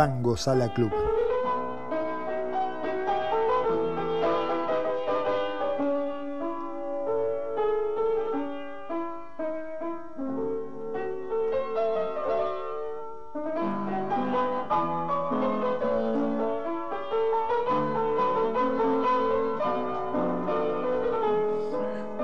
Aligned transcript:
Tango 0.00 0.34
Sala 0.34 0.72
Club. 0.72 0.90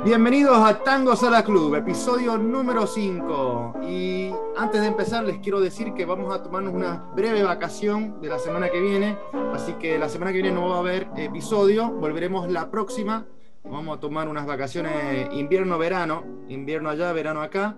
Bienvenidos 0.02 0.56
a 0.56 0.78
Tango 0.82 1.14
Sala 1.14 1.44
Club, 1.44 1.74
episodio 1.74 2.38
número 2.38 2.86
5. 2.86 3.74
Y 3.82 4.32
antes 4.56 4.80
de 4.80 4.86
empezar 4.86 5.24
les 5.24 5.38
quiero 5.38 5.60
decir 5.60 5.92
que 5.94 6.04
vamos 6.04 6.34
a 6.34 6.42
tomarnos 6.42 6.72
una 6.72 7.10
breve 7.14 7.42
vacación 7.42 8.20
de 8.20 8.28
la 8.28 8.38
semana 8.38 8.70
que 8.70 8.80
viene, 8.80 9.18
así 9.52 9.74
que 9.74 9.98
la 9.98 10.08
semana 10.08 10.32
que 10.32 10.42
viene 10.42 10.52
no 10.52 10.68
va 10.68 10.76
a 10.76 10.78
haber 10.80 11.08
episodio, 11.16 11.90
volveremos 11.90 12.50
la 12.50 12.70
próxima. 12.70 13.26
Vamos 13.64 13.98
a 13.98 14.00
tomar 14.00 14.28
unas 14.28 14.46
vacaciones 14.46 15.28
invierno-verano, 15.32 16.24
invierno 16.48 16.88
allá, 16.88 17.12
verano 17.12 17.42
acá. 17.42 17.76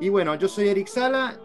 Y 0.00 0.08
bueno, 0.08 0.36
yo 0.36 0.48
soy 0.48 0.68
Eric 0.68 0.86
Sala 0.86 1.36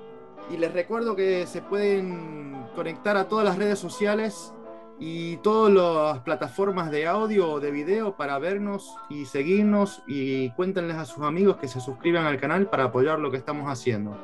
y 0.52 0.58
les 0.58 0.72
recuerdo 0.72 1.16
que 1.16 1.46
se 1.48 1.62
pueden 1.62 2.68
conectar 2.76 3.18
a 3.18 3.28
todas 3.28 3.46
las 3.46 3.58
redes 3.58 3.80
sociales 3.80 4.54
y 5.00 5.38
todas 5.38 5.74
las 5.74 6.20
plataformas 6.24 6.92
de 6.92 7.08
audio 7.08 7.54
o 7.54 7.60
de 7.60 7.72
video 7.72 8.18
para 8.18 8.38
vernos 8.38 8.96
y 9.10 9.26
seguirnos 9.26 10.04
y 10.08 10.50
cuéntenles 10.52 10.98
a 10.98 11.06
sus 11.06 11.24
amigos 11.24 11.56
que 11.58 11.70
se 11.70 11.80
suscriban 11.80 12.26
al 12.26 12.38
canal 12.38 12.68
para 12.68 12.86
apoyar 12.86 13.18
lo 13.20 13.32
que 13.32 13.38
estamos 13.38 13.68
haciendo. 13.70 14.18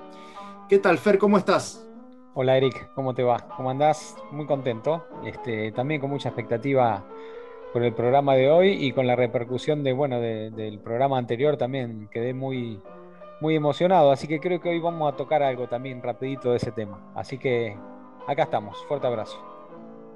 ¿Qué 0.68 0.78
tal, 0.80 0.98
Fer? 0.98 1.18
¿Cómo 1.18 1.38
estás? 1.38 1.88
Hola, 2.34 2.58
Eric. 2.58 2.92
¿Cómo 2.94 3.14
te 3.14 3.24
va? 3.24 3.48
¿Cómo 3.56 3.70
andás? 3.70 4.18
Muy 4.32 4.46
contento. 4.46 5.06
Este, 5.24 5.72
también 5.72 6.02
con 6.02 6.10
mucha 6.10 6.30
expectativa 6.30 7.06
por 7.72 7.82
el 7.82 7.94
programa 7.94 8.36
de 8.36 8.50
hoy 8.50 8.72
y 8.86 8.92
con 8.92 9.08
la 9.08 9.16
repercusión 9.16 9.84
de, 9.84 9.94
bueno, 9.94 10.20
del 10.20 10.80
programa 10.80 11.18
anterior 11.18 11.56
también 11.56 12.10
quedé 12.12 12.34
muy, 12.34 12.82
muy 13.40 13.56
emocionado. 13.56 14.12
Así 14.12 14.28
que 14.28 14.42
creo 14.42 14.60
que 14.60 14.70
hoy 14.70 14.80
vamos 14.80 15.14
a 15.14 15.16
tocar 15.16 15.42
algo 15.42 15.68
también 15.68 16.04
rapidito 16.04 16.52
de 16.52 16.58
ese 16.58 16.74
tema. 16.74 17.14
Así 17.16 17.38
que 17.38 17.78
acá 18.28 18.44
estamos. 18.44 18.84
Fuerte 18.88 19.08
abrazo. 19.08 19.55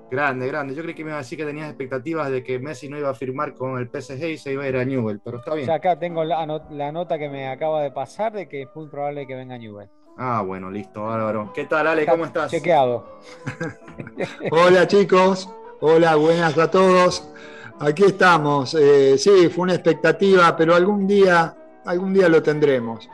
Grande, 0.09 0.47
grande. 0.47 0.73
Yo 0.73 0.81
creí 0.81 0.95
que 0.95 1.03
me 1.03 1.11
iba 1.11 1.17
a 1.17 1.21
decir 1.21 1.37
que 1.37 1.45
tenías 1.45 1.67
expectativas 1.67 2.31
de 2.31 2.43
que 2.43 2.57
Messi 2.59 2.89
no 2.89 2.97
iba 2.97 3.09
a 3.09 3.13
firmar 3.13 3.53
con 3.53 3.77
el 3.77 3.87
PSG 3.89 4.23
y 4.25 4.37
se 4.37 4.53
iba 4.53 4.63
a 4.63 4.67
ir 4.67 4.77
a 4.77 4.83
Newell, 4.83 5.19
pero 5.23 5.37
está 5.37 5.53
bien. 5.53 5.67
Ya 5.67 5.75
acá 5.75 5.99
tengo 5.99 6.23
la, 6.23 6.45
nota 6.91 7.19
que 7.19 7.29
me 7.29 7.47
acaba 7.47 7.83
de 7.83 7.91
pasar 7.91 8.33
de 8.33 8.47
que 8.47 8.63
es 8.63 8.69
muy 8.73 8.87
probable 8.87 9.27
que 9.27 9.35
venga 9.35 9.57
Newell. 9.57 9.89
Ah, 10.17 10.41
bueno, 10.45 10.69
listo, 10.71 11.05
bárbaro. 11.05 11.53
¿Qué 11.53 11.65
tal, 11.65 11.87
Ale? 11.87 12.05
¿Cómo 12.05 12.25
estás? 12.25 12.51
Chequeado. 12.51 13.19
Hola, 14.51 14.87
chicos. 14.87 15.49
Hola, 15.79 16.15
buenas 16.15 16.57
a 16.57 16.69
todos. 16.69 17.31
Aquí 17.79 18.03
estamos. 18.03 18.73
Eh, 18.73 19.17
sí, 19.17 19.47
fue 19.47 19.63
una 19.63 19.75
expectativa, 19.75 20.57
pero 20.57 20.75
algún 20.75 21.07
día, 21.07 21.55
algún 21.85 22.13
día 22.13 22.27
lo 22.27 22.43
tendremos. 22.43 23.09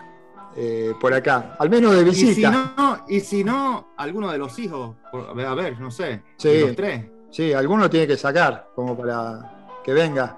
Eh, 0.58 0.94
por 1.02 1.14
acá, 1.14 1.58
al 1.60 1.70
menos 1.70 1.96
de 1.96 2.04
visita. 2.04 2.32
Y 2.32 2.36
si 2.36 2.42
no, 2.42 3.06
y 3.10 3.20
si 3.20 3.44
no 3.44 3.88
alguno 3.98 4.32
de 4.32 4.38
los 4.38 4.58
hijos, 4.58 4.96
a 5.12 5.54
ver, 5.54 5.80
no 5.80 5.92
sé, 5.92 6.24
sí, 6.38 6.62
los 6.62 6.76
tres. 6.76 7.06
Sí, 7.30 7.52
alguno 7.52 7.90
tiene 7.90 8.08
que 8.08 8.16
sacar 8.16 8.70
como 8.74 8.96
para 8.96 9.82
que 9.84 9.94
venga. 9.94 10.38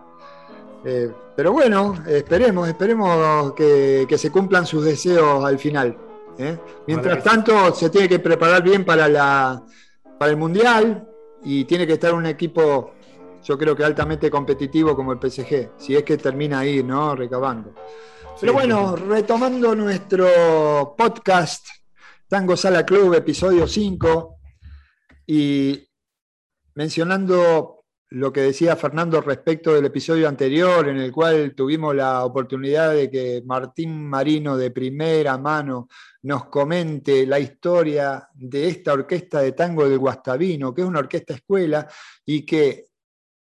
Eh, 0.84 1.12
pero 1.36 1.52
bueno, 1.52 1.94
esperemos, 2.08 2.68
esperemos 2.68 3.54
que, 3.54 4.08
se 4.18 4.32
cumplan 4.32 4.66
sus 4.66 4.84
deseos 4.84 5.46
al 5.46 5.60
final. 5.60 5.96
¿eh? 6.40 6.58
Mientras 6.88 7.24
tanto, 7.24 7.74
se 7.76 7.92
tiene 7.92 8.10
que 8.10 8.18
preparar 8.18 8.64
bien 8.64 8.84
para, 8.84 9.08
la, 9.08 9.64
para 10.18 10.32
el 10.32 10.38
Mundial 10.38 11.08
y 11.44 11.66
tiene 11.66 11.86
que 11.86 11.94
estar 11.94 12.16
un 12.16 12.26
equipo, 12.26 12.94
yo 13.44 13.56
creo 13.56 13.76
que 13.76 13.84
altamente 13.84 14.32
competitivo 14.32 14.96
como 14.96 15.14
el 15.14 15.20
PSG, 15.20 15.74
si 15.78 15.96
es 15.96 16.04
que 16.04 16.18
termina 16.18 16.60
ahí, 16.60 16.82
¿no? 16.82 17.16
Recabando. 17.16 17.74
Pero 18.40 18.54
bueno, 18.54 18.96
retomando 18.96 19.74
nuestro 19.74 20.94
podcast 20.96 21.66
Tango 22.28 22.56
Sala 22.56 22.86
Club, 22.86 23.16
episodio 23.16 23.68
5, 23.68 24.40
y 25.26 25.84
mencionando 26.76 27.86
lo 28.10 28.32
que 28.32 28.42
decía 28.42 28.76
Fernando 28.76 29.22
respecto 29.22 29.74
del 29.74 29.86
episodio 29.86 30.30
anterior, 30.30 30.88
en 30.88 30.98
el 30.98 31.12
cual 31.12 31.56
tuvimos 31.56 31.96
la 31.96 32.24
oportunidad 32.26 32.94
de 32.94 33.10
que 33.10 33.42
Martín 33.44 34.08
Marino 34.08 34.56
de 34.56 34.70
primera 34.70 35.40
mano 35.40 35.88
nos 36.22 36.46
comente 36.46 37.26
la 37.26 37.40
historia 37.40 38.30
de 38.36 38.68
esta 38.68 38.94
orquesta 38.94 39.42
de 39.42 39.54
tango 39.54 39.90
del 39.90 39.98
Guastavino, 39.98 40.76
que 40.76 40.82
es 40.82 40.88
una 40.88 41.00
orquesta 41.00 41.34
escuela 41.34 41.88
y 42.24 42.46
que 42.46 42.86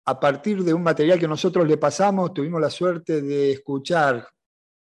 a 0.06 0.20
partir 0.20 0.64
de 0.64 0.74
un 0.74 0.82
material 0.82 1.20
que 1.20 1.28
nosotros 1.28 1.68
le 1.68 1.78
pasamos, 1.78 2.34
tuvimos 2.34 2.60
la 2.60 2.72
suerte 2.72 3.22
de 3.22 3.52
escuchar 3.52 4.28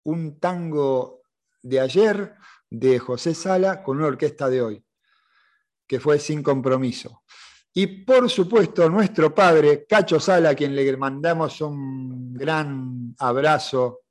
un 0.04 0.40
tango 0.40 1.22
de 1.62 1.80
ayer 1.80 2.36
de 2.70 3.00
José 3.00 3.34
Sala 3.34 3.84
con 3.84 3.98
una 3.98 4.08
orquesta 4.08 4.50
de 4.50 4.62
hoy, 4.62 4.84
que 5.86 6.00
fue 6.00 6.20
Sin 6.20 6.42
Compromiso. 6.42 7.24
Y 7.74 7.88
por 7.88 8.30
supuesto, 8.30 8.90
nuestro 8.90 9.34
padre, 9.34 9.86
Cacho 9.88 10.20
Sala, 10.20 10.50
a 10.50 10.56
quien 10.56 10.76
le 10.76 10.98
mandamos 10.98 11.62
un 11.62 12.34
gran 12.34 13.16
abrazo, 13.20 14.02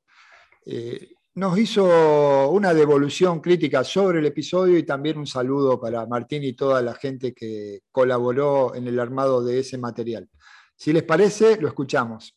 eh, 0.65 1.13
nos 1.35 1.57
hizo 1.57 2.49
una 2.49 2.73
devolución 2.73 3.39
crítica 3.39 3.83
sobre 3.83 4.19
el 4.19 4.25
episodio 4.25 4.77
y 4.77 4.83
también 4.83 5.17
un 5.17 5.27
saludo 5.27 5.79
para 5.79 6.05
Martín 6.05 6.43
y 6.43 6.53
toda 6.53 6.81
la 6.81 6.93
gente 6.93 7.33
que 7.33 7.81
colaboró 7.91 8.75
en 8.75 8.87
el 8.87 8.99
armado 8.99 9.43
de 9.43 9.59
ese 9.59 9.77
material. 9.77 10.27
Si 10.75 10.91
les 10.91 11.03
parece, 11.03 11.59
lo 11.61 11.67
escuchamos. 11.67 12.35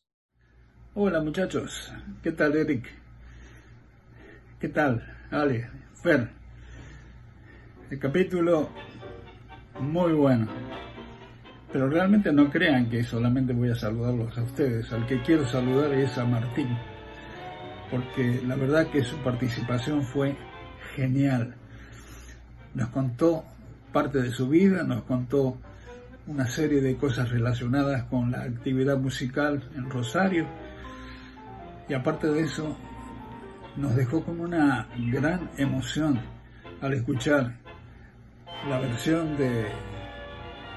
Hola 0.95 1.21
muchachos, 1.21 1.93
¿qué 2.23 2.31
tal 2.33 2.55
Eric? 2.55 3.04
¿Qué 4.65 4.71
tal? 4.71 5.05
Ale, 5.31 5.69
Fer. 5.93 6.27
El 7.91 7.99
capítulo 7.99 8.71
muy 9.79 10.15
bueno. 10.15 10.49
Pero 11.71 11.91
realmente 11.91 12.33
no 12.33 12.49
crean 12.49 12.89
que 12.89 13.05
solamente 13.05 13.53
voy 13.53 13.69
a 13.69 13.75
saludarlos 13.75 14.39
a 14.39 14.43
ustedes. 14.43 14.91
Al 14.91 15.07
que 15.07 15.21
quiero 15.21 15.45
saludar 15.45 15.93
es 15.93 16.17
a 16.17 16.25
Martín. 16.25 16.79
Porque 17.91 18.41
la 18.47 18.57
verdad 18.57 18.87
que 18.87 19.05
su 19.05 19.19
participación 19.19 20.03
fue 20.03 20.35
genial. 20.97 21.57
Nos 22.73 22.89
contó 22.89 23.45
parte 23.93 24.23
de 24.23 24.31
su 24.31 24.49
vida, 24.49 24.83
nos 24.83 25.03
contó 25.03 25.59
una 26.27 26.47
serie 26.47 26.81
de 26.81 26.97
cosas 26.97 27.29
relacionadas 27.29 28.05
con 28.05 28.31
la 28.31 28.45
actividad 28.45 28.97
musical 28.97 29.63
en 29.77 29.91
Rosario. 29.91 30.47
Y 31.87 31.93
aparte 31.93 32.29
de 32.29 32.45
eso, 32.45 32.79
nos 33.77 33.97
dejó 33.97 34.25
con 34.25 34.41
una 34.41 34.89
gran 35.11 35.51
emoción 35.57 36.21
al 36.81 36.95
escuchar 36.95 37.57
la 38.69 38.79
versión 38.79 39.37
de 39.37 39.67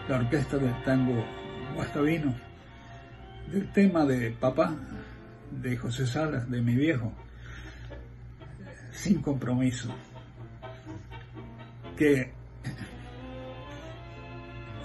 la 0.09 0.17
orquesta 0.17 0.57
del 0.57 0.83
tango 0.83 1.23
Guastavino, 1.75 2.33
del 3.51 3.71
tema 3.71 4.05
de 4.05 4.31
Papá, 4.31 4.75
de 5.51 5.77
José 5.77 6.07
Salas, 6.07 6.49
de 6.49 6.61
mi 6.61 6.75
viejo, 6.75 7.13
sin 8.91 9.21
compromiso, 9.21 9.93
que 11.95 12.33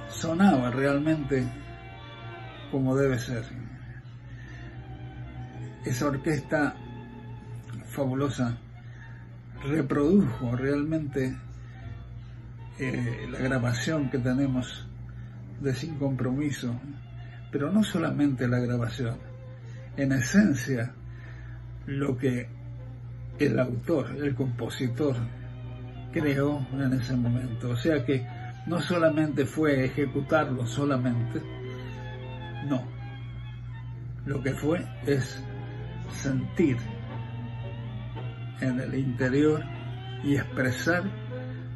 sonaba 0.09 0.71
realmente 0.71 1.45
como 2.71 2.95
debe 2.97 3.19
ser. 3.19 3.45
Esa 5.85 6.07
orquesta 6.07 6.77
fabulosa 7.93 8.59
reprodujo 9.65 10.57
realmente 10.57 11.37
eh, 12.79 13.29
la 13.31 13.39
grabación 13.39 14.11
que 14.11 14.19
tenemos 14.19 14.87
de 15.61 15.75
Sin 15.75 15.97
Compromiso, 15.97 16.75
pero 17.51 17.71
no 17.71 17.85
solamente 17.85 18.49
la 18.49 18.59
grabación, 18.59 19.17
en 19.97 20.13
esencia 20.13 20.93
lo 21.87 22.17
que 22.17 22.49
el 23.39 23.59
autor, 23.59 24.17
el 24.17 24.35
compositor, 24.35 25.17
creó 26.13 26.67
en 26.73 26.93
ese 26.95 27.15
momento. 27.15 27.71
O 27.71 27.77
sea 27.77 28.05
que 28.05 28.27
no 28.67 28.81
solamente 28.81 29.45
fue 29.45 29.85
ejecutarlo 29.85 30.67
solamente, 30.67 31.41
no. 32.67 32.83
Lo 34.27 34.43
que 34.43 34.53
fue 34.53 34.87
es 35.07 35.43
sentir 36.13 36.77
en 38.61 38.81
el 38.81 38.95
interior 38.95 39.63
y 40.23 40.37
expresar 40.37 41.05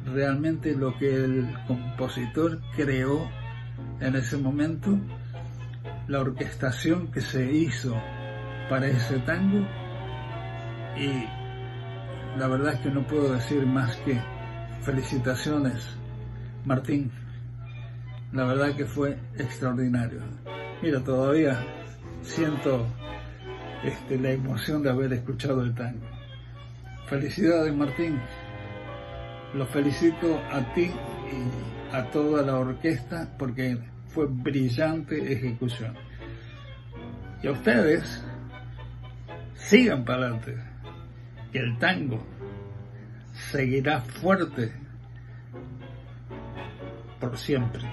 realmente 0.05 0.75
lo 0.75 0.97
que 0.97 1.13
el 1.13 1.47
compositor 1.67 2.61
creó 2.75 3.29
en 3.99 4.15
ese 4.15 4.37
momento, 4.37 4.97
la 6.07 6.19
orquestación 6.19 7.11
que 7.11 7.21
se 7.21 7.51
hizo 7.51 7.95
para 8.69 8.87
ese 8.87 9.19
tango 9.19 9.67
y 10.97 11.25
la 12.37 12.47
verdad 12.47 12.73
es 12.73 12.79
que 12.79 12.89
no 12.89 13.05
puedo 13.05 13.33
decir 13.33 13.65
más 13.65 13.95
que 13.97 14.19
felicitaciones 14.81 15.97
Martín, 16.67 17.09
la 18.33 18.43
verdad 18.43 18.75
que 18.75 18.85
fue 18.85 19.17
extraordinario. 19.37 20.19
Mira, 20.81 21.01
todavía 21.01 21.57
siento 22.21 22.85
este, 23.83 24.19
la 24.19 24.31
emoción 24.31 24.83
de 24.83 24.89
haber 24.89 25.13
escuchado 25.13 25.63
el 25.63 25.73
tango. 25.73 26.05
Felicidades 27.07 27.73
Martín, 27.73 28.19
lo 29.53 29.65
felicito 29.65 30.41
a 30.51 30.61
ti 30.73 30.91
y 31.31 31.95
a 31.95 32.03
toda 32.11 32.41
la 32.41 32.59
orquesta 32.59 33.29
porque 33.39 33.77
fue 34.09 34.25
brillante 34.27 35.31
ejecución. 35.31 35.95
Y 37.41 37.47
a 37.47 37.51
ustedes, 37.51 38.21
sigan 39.53 40.03
para 40.03 40.23
adelante, 40.23 40.57
que 41.53 41.59
el 41.59 41.77
tango 41.77 42.21
seguirá 43.51 44.01
fuerte 44.01 44.73
por 47.21 47.37
siempre. 47.37 47.83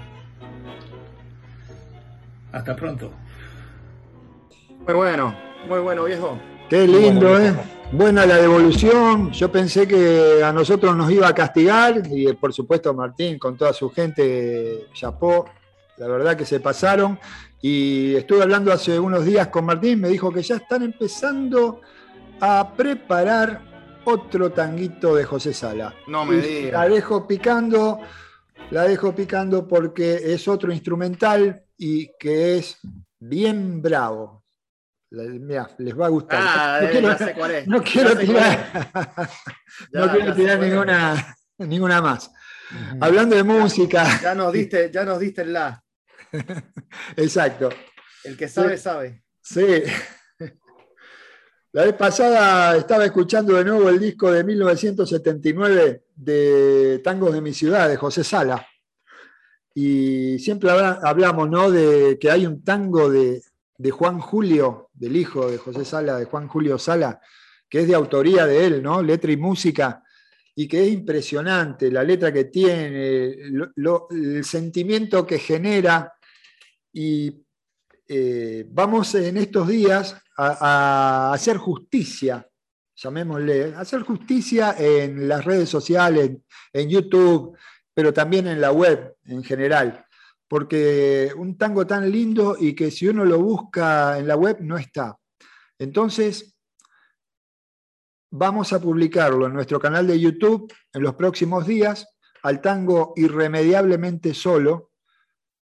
Hasta 2.50 2.74
pronto. 2.74 3.12
Muy 4.86 4.94
bueno, 4.94 5.36
muy 5.68 5.78
bueno, 5.78 6.04
viejo. 6.04 6.38
Qué 6.68 6.88
lindo, 6.88 7.38
¿eh? 7.38 7.54
Buena 7.96 8.26
la 8.26 8.38
devolución. 8.38 9.30
Yo 9.30 9.52
pensé 9.52 9.86
que 9.86 10.42
a 10.42 10.52
nosotros 10.52 10.96
nos 10.96 11.12
iba 11.12 11.28
a 11.28 11.34
castigar 11.34 12.02
y 12.10 12.32
por 12.32 12.52
supuesto 12.52 12.92
Martín 12.92 13.38
con 13.38 13.56
toda 13.56 13.72
su 13.72 13.88
gente, 13.88 14.88
chapó. 14.92 15.48
La 15.98 16.08
verdad 16.08 16.36
que 16.36 16.44
se 16.44 16.58
pasaron. 16.58 17.20
Y 17.62 18.16
estuve 18.16 18.42
hablando 18.42 18.72
hace 18.72 18.98
unos 18.98 19.24
días 19.24 19.46
con 19.46 19.66
Martín, 19.66 20.00
me 20.00 20.08
dijo 20.08 20.32
que 20.32 20.42
ya 20.42 20.56
están 20.56 20.82
empezando 20.82 21.82
a 22.40 22.74
preparar 22.76 23.62
otro 24.04 24.50
tanguito 24.50 25.14
de 25.14 25.24
José 25.24 25.54
Sala. 25.54 25.94
No 26.08 26.24
me 26.24 26.38
digas. 26.38 26.72
La 26.72 26.88
dejo 26.88 27.28
picando, 27.28 28.00
la 28.72 28.82
dejo 28.82 29.14
picando 29.14 29.68
porque 29.68 30.16
es 30.34 30.48
otro 30.48 30.72
instrumental 30.72 31.62
y 31.78 32.10
que 32.18 32.56
es 32.58 32.76
bien 33.20 33.80
bravo. 33.80 34.43
Les 35.78 35.94
va 35.98 36.06
a 36.06 36.08
gustar. 36.08 36.40
Ah, 36.42 36.80
no, 37.66 37.82
quiero, 37.82 38.08
no 38.08 38.18
tirar, 38.18 39.04
no 39.92 40.34
quiero 40.34 40.56
ninguna, 40.58 41.36
ninguna 41.58 42.02
más. 42.02 42.30
Hablando 43.00 43.36
de 43.36 43.44
música, 43.44 44.04
Ya 44.22 44.34
nos 44.34 44.52
diste, 44.52 44.90
ya 44.92 45.04
nos 45.04 45.18
diste 45.20 45.42
el 45.42 45.52
la. 45.52 45.82
exacto. 47.16 47.68
El 48.24 48.36
que 48.36 48.48
sabe, 48.48 48.76
sabe. 48.76 49.22
Sí. 49.40 49.82
La 51.72 51.84
vez 51.84 51.94
pasada 51.94 52.76
estaba 52.76 53.04
escuchando 53.04 53.54
de 53.56 53.64
nuevo 53.64 53.88
el 53.88 53.98
disco 53.98 54.30
de 54.30 54.44
1979 54.44 56.04
de 56.14 57.00
Tangos 57.02 57.32
de 57.34 57.40
mi 57.40 57.52
ciudad, 57.52 57.88
de 57.88 57.96
José 57.96 58.22
Sala. 58.24 58.66
Y 59.74 60.38
siempre 60.38 60.70
habla- 60.70 61.00
hablamos 61.02 61.50
¿no? 61.50 61.70
de 61.70 62.16
que 62.20 62.30
hay 62.30 62.46
un 62.46 62.62
tango 62.62 63.10
de, 63.10 63.42
de 63.76 63.90
Juan 63.90 64.20
Julio, 64.20 64.83
del 64.94 65.16
hijo 65.16 65.50
de 65.50 65.58
José 65.58 65.84
Sala, 65.84 66.16
de 66.18 66.24
Juan 66.24 66.48
Julio 66.48 66.78
Sala, 66.78 67.20
que 67.68 67.80
es 67.80 67.88
de 67.88 67.94
autoría 67.94 68.46
de 68.46 68.66
él, 68.66 68.82
¿no? 68.82 69.02
letra 69.02 69.32
y 69.32 69.36
música, 69.36 70.02
y 70.54 70.68
que 70.68 70.84
es 70.84 70.92
impresionante 70.92 71.90
la 71.90 72.04
letra 72.04 72.32
que 72.32 72.44
tiene, 72.44 73.34
el 74.10 74.44
sentimiento 74.44 75.26
que 75.26 75.38
genera. 75.38 76.12
Y 76.92 77.44
eh, 78.06 78.64
vamos 78.68 79.14
en 79.16 79.36
estos 79.36 79.66
días 79.66 80.16
a, 80.36 81.30
a 81.30 81.32
hacer 81.32 81.56
justicia, 81.56 82.48
llamémosle, 82.94 83.74
hacer 83.74 84.02
justicia 84.02 84.76
en 84.78 85.26
las 85.26 85.44
redes 85.44 85.68
sociales, 85.68 86.30
en 86.72 86.88
YouTube, 86.88 87.58
pero 87.92 88.12
también 88.12 88.46
en 88.46 88.60
la 88.60 88.70
web 88.70 89.16
en 89.24 89.42
general. 89.42 90.04
Porque 90.54 91.32
un 91.36 91.58
tango 91.58 91.84
tan 91.84 92.08
lindo 92.08 92.56
y 92.56 92.76
que 92.76 92.88
si 92.92 93.08
uno 93.08 93.24
lo 93.24 93.40
busca 93.40 94.16
en 94.20 94.28
la 94.28 94.36
web 94.36 94.58
no 94.60 94.78
está. 94.78 95.18
Entonces, 95.80 96.56
vamos 98.30 98.72
a 98.72 98.80
publicarlo 98.80 99.46
en 99.46 99.52
nuestro 99.52 99.80
canal 99.80 100.06
de 100.06 100.20
YouTube 100.20 100.72
en 100.92 101.02
los 101.02 101.16
próximos 101.16 101.66
días 101.66 102.06
al 102.44 102.60
tango 102.60 103.14
Irremediablemente 103.16 104.32
Solo 104.32 104.92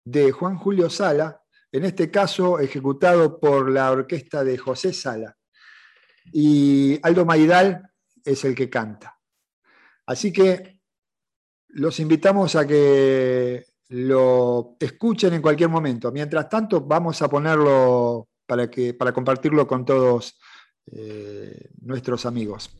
de 0.03 0.31
Juan 0.31 0.57
Julio 0.57 0.89
Sala, 0.89 1.43
en 1.71 1.85
este 1.85 2.09
caso 2.09 2.57
ejecutado 2.59 3.39
por 3.39 3.69
la 3.69 3.91
orquesta 3.91 4.43
de 4.43 4.57
José 4.57 4.93
Sala. 4.93 5.37
Y 6.33 6.99
Aldo 7.03 7.23
Maidal 7.23 7.87
es 8.25 8.43
el 8.45 8.55
que 8.55 8.67
canta. 8.67 9.15
Así 10.07 10.33
que 10.33 10.81
los 11.67 11.99
invitamos 11.99 12.55
a 12.55 12.65
que 12.65 13.70
lo 13.91 14.77
escuchen 14.79 15.33
en 15.33 15.41
cualquier 15.41 15.69
momento. 15.69 16.11
Mientras 16.11 16.47
tanto, 16.47 16.81
vamos 16.81 17.21
a 17.21 17.27
ponerlo 17.27 18.29
para, 18.45 18.69
que, 18.69 18.93
para 18.93 19.11
compartirlo 19.11 19.67
con 19.67 19.83
todos 19.83 20.39
eh, 20.93 21.69
nuestros 21.81 22.25
amigos. 22.25 22.71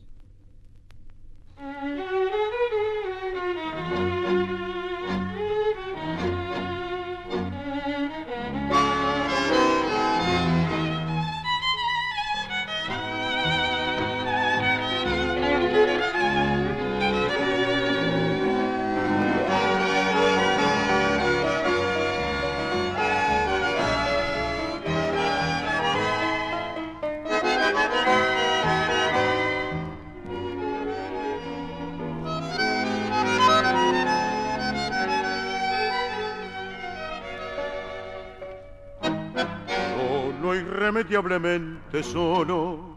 Irremediablemente 41.02 42.02
solo, 42.02 42.96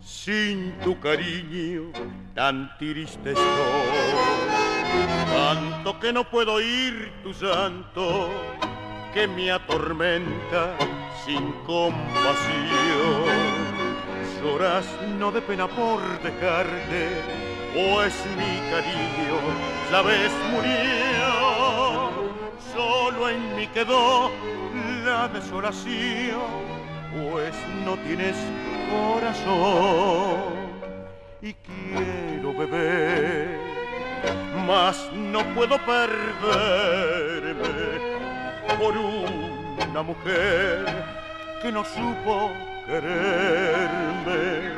sin 0.00 0.72
tu 0.84 0.98
cariño, 1.00 1.92
tan 2.34 2.70
triste 2.78 3.30
estoy. 3.30 3.44
Tanto 5.34 5.98
que 5.98 6.12
no 6.12 6.28
puedo 6.28 6.54
oír 6.54 7.12
tu 7.22 7.32
santo, 7.32 8.28
que 9.14 9.26
me 9.26 9.50
atormenta 9.50 10.76
sin 11.24 11.52
compasión. 11.66 12.38
Lloras 14.42 14.86
no 15.18 15.32
de 15.32 15.40
pena 15.40 15.66
por 15.66 16.00
dejarte, 16.22 17.22
pues 17.74 18.14
mi 18.36 18.60
cariño, 18.70 19.38
sabes, 19.90 20.32
murió. 20.50 22.10
Solo 22.74 23.28
en 23.30 23.56
mí 23.56 23.66
quedó 23.68 24.30
la 25.04 25.28
desolación, 25.28 26.77
pues 27.12 27.54
no 27.84 27.96
tienes 27.98 28.36
corazón. 28.90 30.68
Y 31.40 31.54
quiero 31.54 32.52
beber, 32.52 33.58
mas 34.66 35.08
no 35.14 35.44
puedo 35.54 35.78
perderme 35.86 37.58
por 38.78 38.96
una 38.96 40.02
mujer 40.02 40.84
que 41.62 41.70
no 41.70 41.84
supo 41.84 42.50
quererme. 42.86 44.74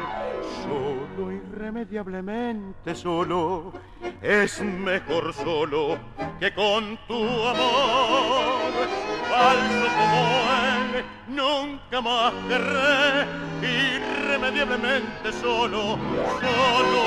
Solo, 0.62 1.32
irremediablemente 1.32 2.94
solo, 2.94 3.72
es 4.20 4.60
mejor 4.60 5.32
solo 5.32 5.98
que 6.38 6.52
con 6.52 6.98
tu 7.06 7.24
amor. 7.46 8.99
Falso 9.30 9.86
como 9.96 10.20
él, 10.66 11.04
nunca 11.28 12.00
más 12.00 12.32
querré, 12.48 13.26
irremediablemente 13.62 15.32
solo, 15.40 15.96
solo 16.40 17.02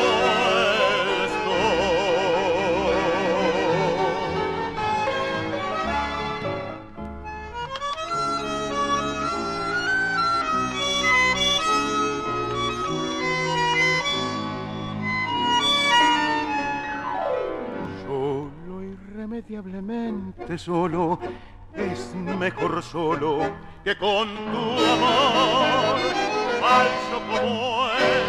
estoy. 1.26 1.84
Solo, 18.08 18.74
irremediablemente 18.82 20.58
solo, 20.58 21.20
es 21.94 22.14
mejor 22.16 22.82
solo 22.82 23.52
que 23.84 23.96
con 23.96 24.36
tu 24.36 24.86
amor, 24.96 26.00
falso 26.60 27.22
como 27.30 27.88
él, 27.92 28.24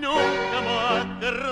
nunca 0.00 0.60
más 0.68 1.04
querré. 1.20 1.50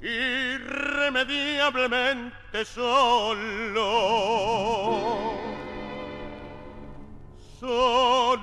Irremediablemente 0.00 2.64
solo. 2.64 3.92
Solo. 7.60 8.35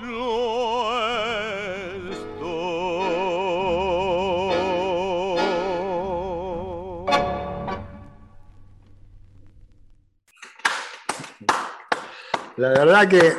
Verdad 12.80 13.08
que 13.08 13.34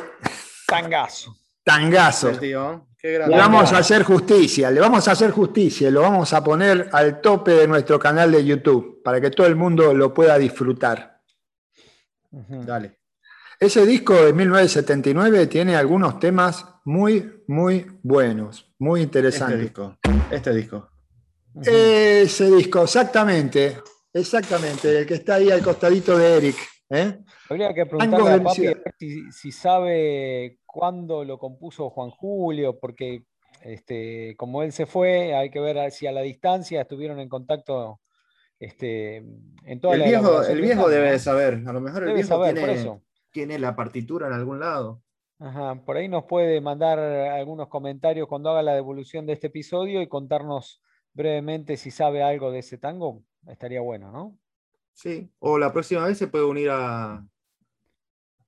Tangazo. 0.67 1.35
tangazo. 1.63 2.29
El 2.29 2.39
tío, 2.39 2.87
qué 2.97 3.19
Le 3.19 3.37
vamos 3.37 3.71
a 3.73 3.77
hacer 3.79 4.03
justicia, 4.03 4.71
le 4.71 4.79
vamos 4.79 5.07
a 5.07 5.11
hacer 5.11 5.31
justicia, 5.31 5.89
lo 5.91 6.01
vamos 6.01 6.33
a 6.33 6.43
poner 6.43 6.89
al 6.91 7.21
tope 7.21 7.51
de 7.51 7.67
nuestro 7.67 7.99
canal 7.99 8.31
de 8.31 8.43
YouTube 8.45 9.01
para 9.03 9.19
que 9.21 9.31
todo 9.31 9.47
el 9.47 9.55
mundo 9.55 9.93
lo 9.93 10.13
pueda 10.13 10.37
disfrutar. 10.37 11.21
Dale. 12.31 12.99
Ese 13.59 13.85
disco 13.85 14.13
de 14.13 14.33
1979 14.33 15.47
tiene 15.47 15.75
algunos 15.75 16.19
temas 16.19 16.65
muy, 16.83 17.43
muy 17.47 17.85
buenos, 18.03 18.73
muy 18.79 19.01
Este 19.01 19.07
interesantes. 19.19 19.61
disco. 19.61 19.97
Este 20.29 20.53
disco. 20.53 20.89
Ese 21.63 22.51
disco, 22.51 22.83
exactamente, 22.83 23.79
exactamente, 24.11 24.99
el 24.99 25.05
que 25.05 25.13
está 25.13 25.35
ahí 25.35 25.49
al 25.51 25.61
costadito 25.61 26.17
de 26.17 26.35
Eric. 26.37 26.57
¿Eh? 26.89 27.19
Habría 27.49 27.73
que 27.73 27.85
preguntarle 27.85 28.31
a 28.31 28.43
Papi 28.43 28.67
si, 28.99 29.31
si 29.31 29.51
sabe 29.51 30.59
cuándo 30.65 31.23
lo 31.23 31.37
compuso 31.37 31.89
Juan 31.89 32.09
Julio, 32.11 32.79
porque 32.79 33.23
este, 33.61 34.35
como 34.37 34.61
él 34.63 34.71
se 34.71 34.85
fue, 34.85 35.33
hay 35.35 35.49
que 35.49 35.59
ver 35.59 35.91
si 35.91 36.07
a 36.07 36.11
la 36.11 36.21
distancia 36.21 36.81
estuvieron 36.81 37.19
en 37.19 37.29
contacto 37.29 37.99
este, 38.59 39.17
en 39.65 39.79
toda 39.81 39.95
El 39.95 40.01
la 40.01 40.05
viejo, 40.07 40.43
el 40.43 40.61
viejo 40.61 40.89
debe 40.89 41.11
de 41.11 41.19
saber. 41.19 41.63
A 41.65 41.73
lo 41.73 41.81
mejor 41.81 42.03
el 42.03 42.09
Debe 42.09 42.19
viejo 42.21 42.29
saber, 42.29 42.55
por 42.55 42.63
tiene, 42.65 42.81
eso. 42.81 43.01
tiene 43.31 43.59
la 43.59 43.75
partitura 43.75 44.27
en 44.27 44.33
algún 44.33 44.59
lado. 44.59 45.01
Ajá, 45.39 45.75
por 45.85 45.97
ahí 45.97 46.07
nos 46.07 46.23
puede 46.23 46.61
mandar 46.61 46.97
algunos 46.99 47.67
comentarios 47.67 48.27
cuando 48.27 48.49
haga 48.51 48.63
la 48.63 48.73
devolución 48.73 49.25
de 49.25 49.33
este 49.33 49.47
episodio 49.47 50.01
y 50.01 50.07
contarnos 50.07 50.81
brevemente 51.13 51.75
si 51.75 51.91
sabe 51.91 52.23
algo 52.23 52.51
de 52.51 52.59
ese 52.59 52.77
tango. 52.77 53.23
Estaría 53.47 53.81
bueno, 53.81 54.11
¿no? 54.11 54.37
Sí. 54.95 55.29
O 55.39 55.59
la 55.59 55.71
próxima 55.71 56.05
vez 56.07 56.17
se 56.17 56.27
puede 56.27 56.45
unir 56.45 56.69
a, 56.71 57.23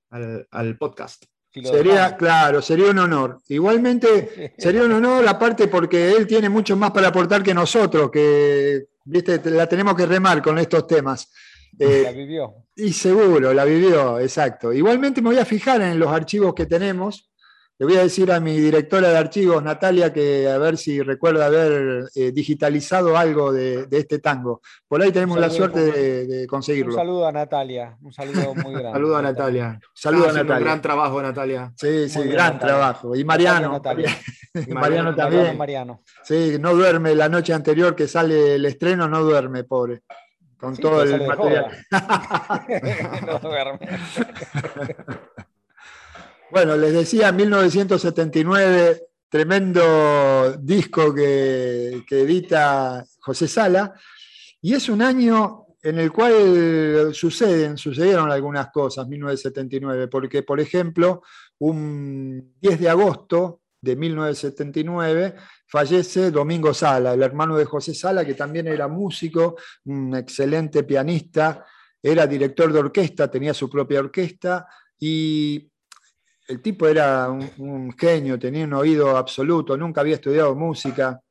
al, 0.09 0.47
al 0.49 0.77
podcast. 0.77 1.25
Si 1.53 1.63
Sería, 1.63 1.93
dejamos. 1.93 2.17
claro, 2.17 2.61
sería 2.61 2.91
un 2.91 2.99
honor. 2.99 3.39
Igualmente, 3.49 4.53
sería 4.57 4.83
un 4.83 4.91
honor, 4.93 5.27
aparte 5.27 5.67
porque 5.67 6.11
él 6.11 6.25
tiene 6.27 6.49
mucho 6.49 6.75
más 6.75 6.91
para 6.91 7.09
aportar 7.09 7.43
que 7.43 7.53
nosotros, 7.53 8.09
que 8.11 8.87
viste, 9.05 9.39
la 9.51 9.67
tenemos 9.67 9.95
que 9.95 10.05
remar 10.05 10.41
con 10.41 10.57
estos 10.57 10.87
temas. 10.87 11.31
Eh, 11.79 12.01
La 12.05 12.11
vivió. 12.11 12.53
Y 12.75 12.93
seguro, 12.93 13.53
la 13.53 13.65
vivió, 13.65 14.19
exacto. 14.19 14.71
Igualmente 14.73 15.21
me 15.21 15.29
voy 15.29 15.37
a 15.39 15.45
fijar 15.45 15.81
en 15.81 15.99
los 15.99 16.09
archivos 16.09 16.53
que 16.55 16.65
tenemos. 16.65 17.29
Le 17.79 17.85
voy 17.85 17.95
a 17.97 18.01
decir 18.01 18.31
a 18.31 18.39
mi 18.39 18.57
directora 18.59 19.09
de 19.09 19.17
archivos, 19.17 19.61
Natalia, 19.63 20.11
que 20.11 20.49
a 20.49 20.57
ver 20.57 20.77
si 20.77 20.99
recuerda 21.01 21.45
haber 21.45 22.05
eh, 22.15 22.31
digitalizado 22.31 23.15
algo 23.15 23.53
de, 23.53 23.85
de 23.85 23.97
este 23.99 24.17
tango. 24.17 24.61
Por 24.87 24.99
ahí 25.01 25.11
tenemos 25.11 25.39
la 25.39 25.49
suerte 25.51 25.79
de, 25.91 26.25
de 26.25 26.41
Un 26.41 26.47
conseguirlo. 26.47 26.93
saludo 26.95 27.27
a 27.27 27.31
Natalia. 27.31 27.95
Un 28.01 28.11
saludo 28.11 28.55
muy 28.55 28.71
grande. 28.73 28.91
Saludo 28.93 29.17
a 29.17 29.21
Natalia. 29.21 29.79
Saludo 29.93 30.25
a 30.25 30.29
un 30.29 30.35
Natalia. 30.37 30.59
gran 30.59 30.81
trabajo, 30.81 31.21
Natalia. 31.21 31.71
Sí, 31.75 32.09
sí, 32.09 32.17
Muy 32.17 32.29
gran 32.29 32.57
trabajo. 32.57 33.15
Y 33.15 33.23
Mariano, 33.23 33.71
Natalia, 33.73 34.09
Mariano, 34.55 34.73
Mariano 34.73 34.79
Mariano 34.81 35.15
también. 35.15 35.57
Mariano. 35.57 36.01
Sí, 36.23 36.57
no 36.59 36.73
duerme 36.73 37.13
la 37.13 37.29
noche 37.29 37.53
anterior 37.53 37.95
que 37.95 38.07
sale 38.07 38.55
el 38.55 38.65
estreno, 38.65 39.07
no 39.07 39.21
duerme, 39.23 39.63
pobre. 39.65 40.01
Con 40.59 40.75
Sí, 40.75 40.81
todo 40.81 41.03
el 41.03 41.27
material. 41.27 41.67
No 43.27 43.37
duerme. 43.37 43.87
Bueno, 46.49 46.77
les 46.77 46.93
decía, 46.93 47.33
1979, 47.33 49.03
tremendo 49.29 50.53
disco 50.53 51.13
que, 51.13 52.05
edita 52.09 53.03
José 53.19 53.49
Sala, 53.49 53.93
y 54.61 54.73
es 54.73 54.87
un 54.87 55.01
año 55.01 55.65
en 55.83 55.99
el 55.99 56.09
cual 56.09 57.13
suceden, 57.13 57.77
sucedieron 57.77 58.31
algunas 58.31 58.71
cosas, 58.71 59.07
1979, 59.09 60.07
porque, 60.07 60.43
por 60.43 60.61
ejemplo, 60.61 61.21
un 61.59 62.55
10 62.61 62.79
de 62.79 62.89
agosto 62.89 63.61
de 63.81 63.97
1979 63.97 65.35
fallece 65.67 66.31
Domingo 66.31 66.73
Sala, 66.73 67.13
el 67.13 67.23
hermano 67.23 67.57
de 67.57 67.65
José 67.65 67.93
Sala, 67.93 68.23
que 68.23 68.35
también 68.35 68.67
era 68.67 68.87
músico, 68.87 69.57
un 69.83 70.15
excelente 70.15 70.83
pianista, 70.83 71.65
era 72.01 72.25
director 72.25 72.71
de 72.71 72.79
orquesta, 72.79 73.29
tenía 73.29 73.53
su 73.53 73.69
propia 73.69 73.99
orquesta, 73.99 74.65
y 74.97 75.69
el 76.47 76.61
tipo 76.61 76.87
era 76.87 77.29
un, 77.29 77.95
genio, 77.97 78.39
tenía 78.39 78.65
un 78.65 78.73
oído 78.73 79.17
absoluto, 79.17 79.75
nunca 79.77 80.01
había 80.01 80.15
estudiado 80.15 80.55
música. 80.55 81.21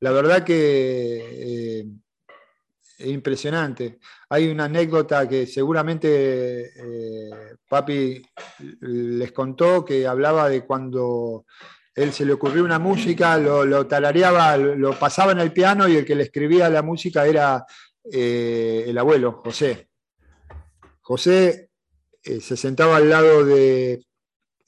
La 0.00 0.12
verdad 0.12 0.44
que 0.44 1.80
eh, 1.80 1.86
es 2.98 3.06
impresionante. 3.06 3.98
Hay 4.28 4.48
una 4.48 4.64
anécdota 4.64 5.28
que 5.28 5.46
seguramente 5.46 6.70
eh, 6.76 7.30
Papi 7.68 8.22
les 8.80 9.32
contó 9.32 9.84
que 9.84 10.06
hablaba 10.06 10.48
de 10.48 10.64
cuando 10.64 11.44
él 11.94 12.12
se 12.12 12.24
le 12.24 12.32
ocurrió 12.32 12.64
una 12.64 12.78
música, 12.78 13.36
lo, 13.38 13.64
lo 13.64 13.82
lo 13.82 14.98
pasaba 14.98 15.32
en 15.32 15.40
el 15.40 15.52
piano 15.52 15.88
y 15.88 15.96
el 15.96 16.04
que 16.04 16.14
le 16.14 16.22
escribía 16.24 16.70
la 16.70 16.82
música 16.82 17.26
era 17.26 17.64
eh, 18.10 18.84
el 18.86 18.96
abuelo, 18.96 19.40
José. 19.44 19.88
José 21.00 21.70
eh, 22.22 22.40
se 22.40 22.56
sentaba 22.56 22.96
al 22.96 23.08
lado 23.08 23.44
de 23.44 24.04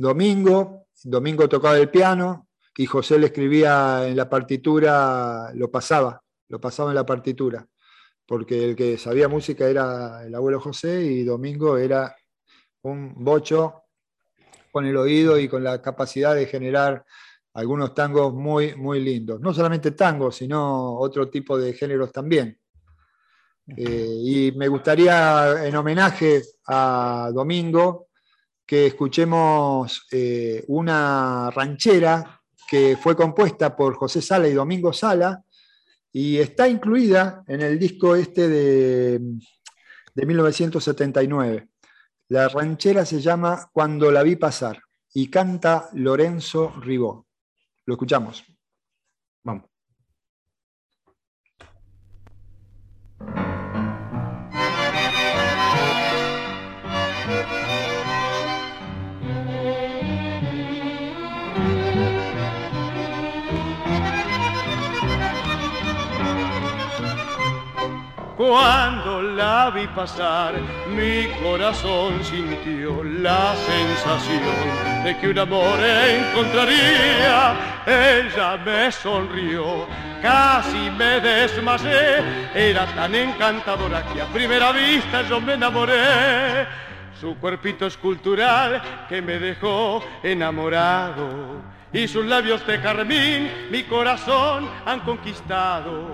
Domingo, 0.02 0.88
Domingo 1.04 1.48
tocaba 1.48 1.78
el 1.78 1.88
piano 1.88 2.48
y 2.76 2.86
José 2.86 3.20
le 3.20 3.26
escribía 3.26 4.08
en 4.08 4.16
la 4.16 4.28
partitura, 4.28 5.52
lo 5.54 5.70
pasaba, 5.70 6.20
lo 6.48 6.60
pasaba 6.60 6.90
en 6.90 6.96
la 6.96 7.06
partitura, 7.06 7.64
porque 8.26 8.64
el 8.64 8.74
que 8.74 8.98
sabía 8.98 9.28
música 9.28 9.68
era 9.68 10.26
el 10.26 10.34
abuelo 10.34 10.58
José 10.58 11.04
y 11.04 11.22
Domingo 11.22 11.78
era 11.78 12.16
un 12.82 13.14
bocho 13.22 13.84
con 14.72 14.86
el 14.86 14.96
oído 14.96 15.38
y 15.38 15.46
con 15.48 15.62
la 15.62 15.80
capacidad 15.80 16.34
de 16.34 16.46
generar 16.46 17.04
algunos 17.54 17.94
tangos 17.94 18.34
muy, 18.34 18.74
muy 18.74 18.98
lindos. 18.98 19.40
No 19.40 19.54
solamente 19.54 19.92
tangos, 19.92 20.34
sino 20.34 20.98
otro 20.98 21.30
tipo 21.30 21.56
de 21.56 21.74
géneros 21.74 22.10
también. 22.10 22.58
Eh, 23.76 24.16
y 24.24 24.52
me 24.56 24.66
gustaría, 24.66 25.64
en 25.64 25.76
homenaje 25.76 26.42
a 26.66 27.30
Domingo, 27.32 28.08
que 28.72 28.86
escuchemos 28.86 30.06
eh, 30.10 30.64
una 30.68 31.50
ranchera 31.50 32.40
que 32.66 32.96
fue 32.96 33.14
compuesta 33.14 33.76
por 33.76 33.96
José 33.96 34.22
Sala 34.22 34.48
y 34.48 34.54
Domingo 34.54 34.94
Sala 34.94 35.44
y 36.10 36.38
está 36.38 36.66
incluida 36.66 37.44
en 37.48 37.60
el 37.60 37.78
disco 37.78 38.16
este 38.16 38.48
de, 38.48 39.20
de 40.14 40.26
1979. 40.26 41.68
La 42.28 42.48
ranchera 42.48 43.04
se 43.04 43.20
llama 43.20 43.68
Cuando 43.74 44.10
la 44.10 44.22
vi 44.22 44.36
pasar 44.36 44.80
y 45.12 45.28
canta 45.28 45.90
Lorenzo 45.92 46.72
Ribó. 46.80 47.26
Lo 47.84 47.92
escuchamos. 47.92 48.42
Cuando 68.42 69.22
la 69.22 69.70
vi 69.70 69.86
pasar, 69.86 70.54
mi 70.88 71.28
corazón 71.40 72.24
sintió 72.24 73.04
la 73.04 73.54
sensación 73.54 75.04
de 75.04 75.16
que 75.16 75.28
un 75.28 75.38
amor 75.38 75.78
encontraría. 75.78 77.54
Ella 77.86 78.56
me 78.56 78.90
sonrió, 78.90 79.86
casi 80.20 80.90
me 80.90 81.20
desmayé. 81.20 82.50
Era 82.52 82.84
tan 82.96 83.14
encantadora 83.14 84.02
que 84.12 84.22
a 84.22 84.26
primera 84.26 84.72
vista 84.72 85.22
yo 85.28 85.40
me 85.40 85.54
enamoré. 85.54 86.66
Su 87.22 87.36
cuerpito 87.36 87.86
escultural 87.86 88.82
que 89.08 89.22
me 89.22 89.38
dejó 89.38 90.02
enamorado. 90.24 91.62
Y 91.92 92.08
sus 92.08 92.26
labios 92.26 92.66
de 92.66 92.80
carmín 92.80 93.48
mi 93.70 93.84
corazón 93.84 94.68
han 94.84 94.98
conquistado 95.02 96.08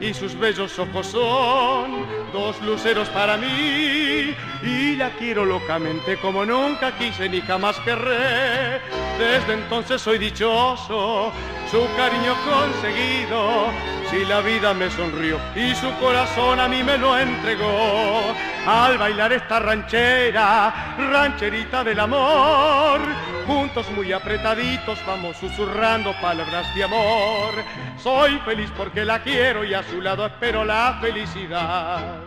y 0.00 0.14
sus 0.14 0.34
bellos 0.38 0.78
ojos 0.78 1.08
son 1.08 2.06
dos 2.32 2.62
luceros 2.62 3.10
para 3.10 3.36
mí 3.36 4.34
y 4.62 4.96
la 4.96 5.10
quiero 5.18 5.44
locamente 5.44 6.16
como 6.16 6.46
nunca 6.46 6.96
quise 6.96 7.28
ni 7.28 7.42
jamás 7.42 7.78
querré. 7.80 8.80
Desde 9.18 9.52
entonces 9.52 10.00
soy 10.00 10.16
dichoso, 10.16 11.30
su 11.70 11.86
cariño 11.96 12.34
conseguido, 12.44 13.68
si 14.10 14.24
la 14.24 14.40
vida 14.40 14.74
me 14.74 14.90
sonrió 14.90 15.38
y 15.54 15.74
su 15.74 15.90
corazón 15.98 16.60
a 16.60 16.68
mí 16.68 16.82
me 16.82 16.98
lo 16.98 17.18
entregó. 17.18 18.34
al 18.66 18.96
bailar 18.96 19.32
esta 19.32 19.58
ranchera, 19.58 20.96
rancherita 20.96 21.84
del 21.84 22.00
amor. 22.00 23.00
Juntos 23.46 23.90
muy 23.90 24.12
apretaditos 24.12 24.98
vamos 25.06 25.36
susurrando 25.36 26.14
palabras 26.20 26.74
de 26.74 26.84
amor. 26.84 27.52
Soy 28.02 28.38
feliz 28.44 28.70
porque 28.76 29.04
la 29.04 29.22
quiero 29.22 29.64
y 29.64 29.74
a 29.74 29.82
su 29.82 30.00
lado 30.00 30.26
espero 30.26 30.64
la 30.64 30.98
felicidad. 31.00 32.22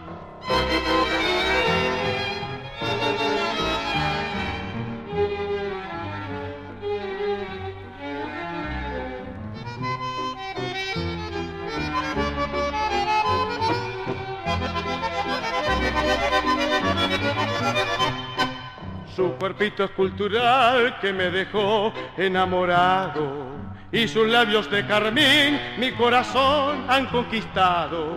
Su 19.15 19.31
cuerpito 19.33 19.83
escultural 19.83 20.99
que 20.99 21.11
me 21.11 21.31
dejó 21.31 21.91
enamorado 22.17 23.57
y 23.91 24.07
sus 24.07 24.27
labios 24.27 24.69
de 24.69 24.85
carmín 24.85 25.59
mi 25.77 25.91
corazón 25.93 26.85
han 26.89 27.05
conquistado 27.07 28.15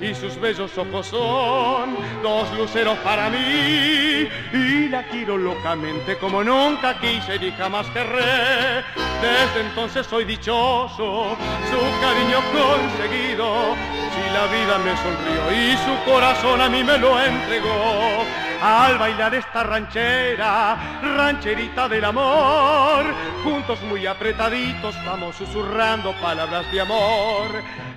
y 0.00 0.14
sus 0.14 0.40
bellos 0.40 0.76
ojos 0.78 1.06
son 1.08 1.94
dos 2.22 2.50
luceros 2.56 2.96
para 2.98 3.28
mí. 3.28 4.28
Y 4.52 4.88
la 4.88 5.02
quiero 5.10 5.36
locamente 5.36 6.16
como 6.16 6.42
nunca 6.42 6.98
quise 6.98 7.38
ni 7.38 7.50
jamás 7.52 7.86
querré. 7.88 8.82
Desde 9.20 9.60
entonces 9.68 10.06
soy 10.06 10.24
dichoso 10.24 11.36
su 11.70 12.00
cariño 12.00 12.38
conseguido. 12.52 13.74
Si 14.14 14.32
la 14.32 14.46
vida 14.46 14.78
me 14.78 14.96
sonrió 14.96 15.52
y 15.52 15.76
su 15.76 16.10
corazón 16.10 16.60
a 16.62 16.68
mí 16.68 16.82
me 16.82 16.96
lo 16.96 17.20
entregó 17.20 18.24
al 18.62 18.98
bailar 18.98 19.34
esta 19.34 19.64
ranchera, 19.64 21.00
rancherita 21.02 21.88
del 21.88 22.04
amor. 22.04 23.04
Juntos 23.42 23.80
muy 23.82 24.06
apretaditos 24.06 24.94
vamos 25.04 25.36
susurrando 25.36 26.12
palabras 26.20 26.70
de 26.70 26.80
amor. 26.80 27.46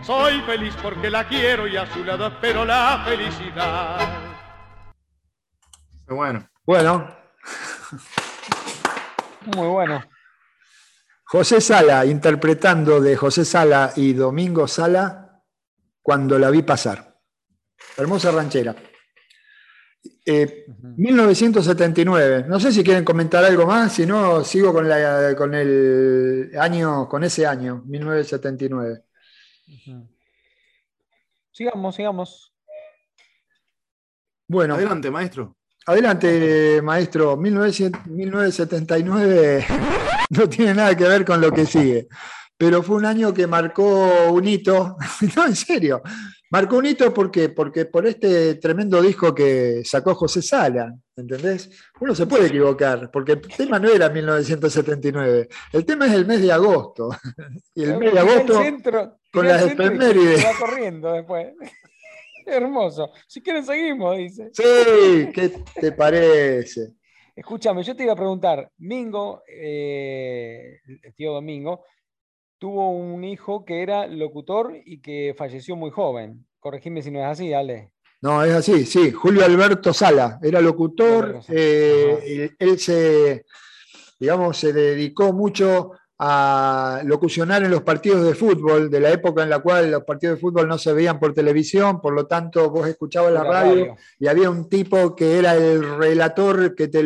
Soy 0.01 0.41
feliz 0.41 0.73
porque 0.81 1.09
la 1.09 1.27
quiero 1.27 1.67
y 1.67 1.77
a 1.77 1.91
su 1.93 2.03
lado 2.03 2.27
espero 2.27 2.65
la 2.65 3.03
felicidad. 3.05 3.99
Bueno. 6.07 6.47
Bueno. 6.65 7.15
Muy 9.55 9.67
bueno. 9.67 10.03
José 11.25 11.59
Sala, 11.61 12.05
interpretando 12.05 13.01
de 13.01 13.17
José 13.17 13.43
Sala 13.43 13.91
y 13.95 14.13
Domingo 14.13 14.67
Sala, 14.67 15.41
cuando 16.01 16.37
la 16.37 16.49
vi 16.49 16.61
pasar. 16.61 17.17
Hermosa 17.97 18.31
ranchera. 18.31 18.75
1979. 20.25 22.37
Eh, 22.37 22.45
no 22.47 22.59
sé 22.59 22.71
si 22.71 22.83
quieren 22.83 23.03
comentar 23.03 23.43
algo 23.43 23.65
más, 23.65 23.93
si 23.93 24.05
no, 24.05 24.43
sigo 24.43 24.71
con, 24.73 24.87
la, 24.87 25.35
con 25.35 25.53
el 25.53 26.51
año, 26.59 27.09
con 27.09 27.23
ese 27.23 27.45
año, 27.45 27.83
1979. 27.85 29.03
Sigamos, 31.51 31.95
sigamos. 31.95 32.53
Bueno. 34.47 34.75
Adelante, 34.75 35.11
maestro. 35.11 35.57
Adelante, 35.85 36.81
maestro. 36.81 37.35
1979 37.37 39.65
no 40.29 40.49
tiene 40.49 40.73
nada 40.73 40.95
que 40.95 41.03
ver 41.03 41.25
con 41.25 41.41
lo 41.41 41.51
que 41.51 41.65
sigue, 41.65 42.07
pero 42.57 42.81
fue 42.81 42.95
un 42.97 43.05
año 43.05 43.33
que 43.33 43.47
marcó 43.47 44.31
un 44.31 44.47
hito. 44.47 44.95
No, 45.35 45.45
en 45.45 45.55
serio. 45.55 46.01
Marcó 46.53 46.77
un 46.77 46.85
hito 46.85 47.11
porque, 47.11 47.49
porque 47.49 47.85
por 47.85 48.05
este 48.05 48.53
tremendo 48.55 49.01
disco 49.01 49.33
que 49.33 49.81
sacó 49.83 50.13
José 50.13 50.43
Sala, 50.43 50.93
¿entendés? 51.15 51.67
Uno 51.99 52.13
se 52.13 52.27
puede 52.27 52.45
equivocar, 52.45 53.09
porque 53.09 53.31
el 53.31 53.41
tema 53.41 53.79
no 53.79 53.89
era 53.89 54.07
1979, 54.07 55.49
el 55.71 55.83
tema 55.83 56.05
es 56.05 56.13
el 56.13 56.27
mes 56.27 56.43
de 56.43 56.51
agosto. 56.51 57.09
Y 57.73 57.85
el 57.85 57.97
mes 57.97 58.13
de 58.13 58.19
agosto 58.19 58.61
con 59.31 59.47
las 59.47 59.63
efemérides. 59.63 60.45
Va 60.45 60.59
corriendo 60.59 61.13
después. 61.13 61.55
Hermoso. 62.45 63.09
Si 63.25 63.41
quieren 63.41 63.65
seguimos, 63.65 64.15
dice. 64.15 64.51
Sí, 64.53 65.31
¿qué 65.33 65.55
te 65.81 65.91
parece? 65.93 66.93
Escúchame, 67.35 67.81
yo 67.81 67.95
te 67.95 68.03
iba 68.03 68.13
a 68.13 68.15
preguntar, 68.15 68.69
Mingo, 68.77 69.41
eh, 69.47 70.81
el 71.01 71.15
tío 71.15 71.33
Domingo, 71.33 71.83
tuvo 72.63 72.91
un 72.91 73.25
hijo 73.25 73.65
que 73.65 73.81
era 73.81 74.07
locutor 74.07 74.71
y 74.85 75.01
que 75.01 75.35
falleció 75.37 75.75
muy 75.75 75.91
joven. 75.91 76.45
Corregime 76.61 77.01
si 77.01 77.11
no 77.11 77.19
es 77.19 77.25
así, 77.25 77.51
Ale. 77.51 77.91
No, 78.21 78.41
es 78.41 78.53
así, 78.53 78.85
sí. 78.85 79.11
Julio 79.11 79.43
Alberto 79.43 79.91
Sala 79.91 80.39
era 80.41 80.61
locutor. 80.61 81.41
Eh, 81.49 82.51
él 82.57 82.79
se, 82.79 83.45
digamos, 84.17 84.55
se 84.55 84.71
dedicó 84.71 85.33
mucho 85.33 85.91
a 86.17 87.01
locucionar 87.03 87.63
en 87.63 87.71
los 87.71 87.81
partidos 87.81 88.23
de 88.23 88.33
fútbol, 88.33 88.89
de 88.89 89.01
la 89.01 89.11
época 89.11 89.43
en 89.43 89.49
la 89.49 89.59
cual 89.59 89.91
los 89.91 90.05
partidos 90.05 90.37
de 90.37 90.41
fútbol 90.41 90.65
no 90.65 90.77
se 90.77 90.93
veían 90.93 91.19
por 91.19 91.33
televisión, 91.33 91.99
por 91.99 92.13
lo 92.13 92.27
tanto 92.27 92.69
vos 92.69 92.87
escuchabas 92.87 93.33
la, 93.33 93.43
radio, 93.43 93.97
y 94.17 94.27
había 94.27 94.49
un 94.49 94.69
tipo 94.69 95.13
que 95.17 95.37
era 95.37 95.53
el 95.53 95.97
relator 95.97 96.75
que 96.75 96.87
te, 96.87 97.03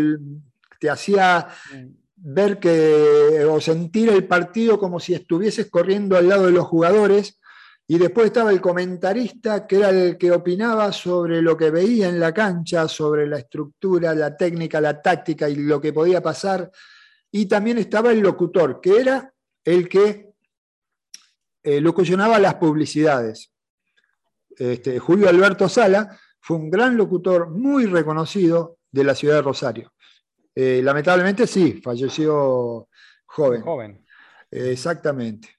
te 0.79 0.87
hacía 0.87 1.47
mm 1.73 2.06
ver 2.29 2.59
que, 2.59 3.45
o 3.49 3.61
sentir 3.61 4.09
el 4.09 4.27
partido 4.27 4.77
como 4.77 4.99
si 4.99 5.13
estuvieses 5.13 5.69
corriendo 5.69 6.17
al 6.17 6.27
lado 6.27 6.47
de 6.47 6.51
los 6.51 6.65
jugadores. 6.65 7.39
Y 7.87 7.97
después 7.97 8.27
estaba 8.27 8.51
el 8.51 8.59
comentarista, 8.59 9.65
que 9.65 9.77
era 9.77 9.89
el 9.91 10.17
que 10.17 10.33
opinaba 10.33 10.91
sobre 10.91 11.41
lo 11.41 11.55
que 11.55 11.71
veía 11.71 12.09
en 12.09 12.19
la 12.19 12.33
cancha, 12.33 12.89
sobre 12.89 13.25
la 13.27 13.37
estructura, 13.37 14.13
la 14.13 14.35
técnica, 14.35 14.81
la 14.81 15.01
táctica 15.01 15.47
y 15.47 15.55
lo 15.55 15.79
que 15.79 15.93
podía 15.93 16.21
pasar. 16.21 16.69
Y 17.31 17.45
también 17.45 17.77
estaba 17.77 18.11
el 18.11 18.19
locutor, 18.19 18.81
que 18.81 18.99
era 18.99 19.33
el 19.63 19.87
que 19.87 20.33
eh, 21.63 21.79
locucionaba 21.79 22.39
las 22.39 22.55
publicidades. 22.55 23.53
Este, 24.49 24.99
Julio 24.99 25.29
Alberto 25.29 25.69
Sala 25.69 26.19
fue 26.41 26.57
un 26.57 26.69
gran 26.69 26.97
locutor 26.97 27.49
muy 27.49 27.85
reconocido 27.85 28.79
de 28.91 29.05
la 29.05 29.15
ciudad 29.15 29.35
de 29.35 29.41
Rosario. 29.43 29.93
Eh, 30.59 30.81
lamentablemente 30.83 31.45
sí, 31.45 31.79
falleció 31.83 32.87
joven. 33.27 33.61
Joven. 33.61 34.03
exactamente. 34.49 35.49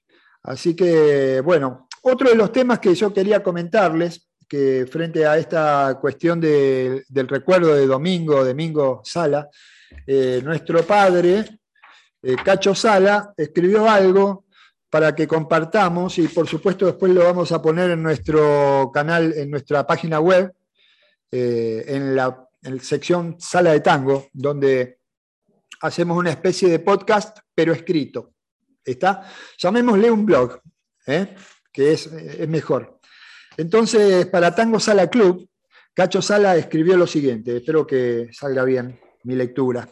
Así 0.43 0.75
que, 0.75 1.39
bueno, 1.39 1.87
otro 2.01 2.29
de 2.29 2.35
los 2.35 2.51
temas 2.51 2.79
que 2.79 2.93
yo 2.93 3.13
quería 3.13 3.41
comentarles, 3.41 4.27
que 4.45 4.85
frente 4.91 5.25
a 5.25 5.37
esta 5.37 5.97
cuestión 6.01 6.41
del 6.41 7.27
recuerdo 7.29 7.75
de 7.75 7.87
Domingo, 7.87 8.43
Domingo 8.43 8.99
Sala, 9.05 9.47
eh, 10.05 10.41
nuestro 10.43 10.83
padre, 10.83 11.45
eh, 12.21 12.35
Cacho 12.43 12.75
Sala, 12.75 13.33
escribió 13.37 13.89
algo 13.89 14.43
para 14.89 15.15
que 15.15 15.25
compartamos 15.25 16.17
y 16.17 16.27
por 16.27 16.45
supuesto 16.45 16.87
después 16.87 17.13
lo 17.13 17.23
vamos 17.23 17.53
a 17.53 17.61
poner 17.61 17.91
en 17.91 18.03
nuestro 18.03 18.91
canal, 18.93 19.31
en 19.31 19.49
nuestra 19.49 19.87
página 19.87 20.19
web, 20.19 20.51
en 21.31 22.17
la 22.17 22.48
en 22.61 22.77
la 22.77 22.83
sección 22.83 23.35
Sala 23.39 23.71
de 23.71 23.79
Tango, 23.79 24.27
donde 24.33 24.99
hacemos 25.81 26.17
una 26.17 26.31
especie 26.31 26.69
de 26.69 26.79
podcast, 26.79 27.39
pero 27.53 27.73
escrito. 27.73 28.33
¿Está? 28.83 29.29
Llamémosle 29.57 30.11
un 30.11 30.25
blog, 30.25 30.59
¿eh? 31.05 31.35
que 31.71 31.93
es, 31.93 32.07
es 32.07 32.47
mejor. 32.47 32.99
Entonces, 33.57 34.25
para 34.27 34.55
Tango 34.55 34.79
Sala 34.79 35.09
Club, 35.09 35.49
Cacho 35.93 36.21
Sala 36.21 36.55
escribió 36.55 36.95
lo 36.95 37.05
siguiente, 37.05 37.57
espero 37.57 37.85
que 37.85 38.29
salga 38.31 38.63
bien 38.63 38.99
mi 39.23 39.35
lectura. 39.35 39.87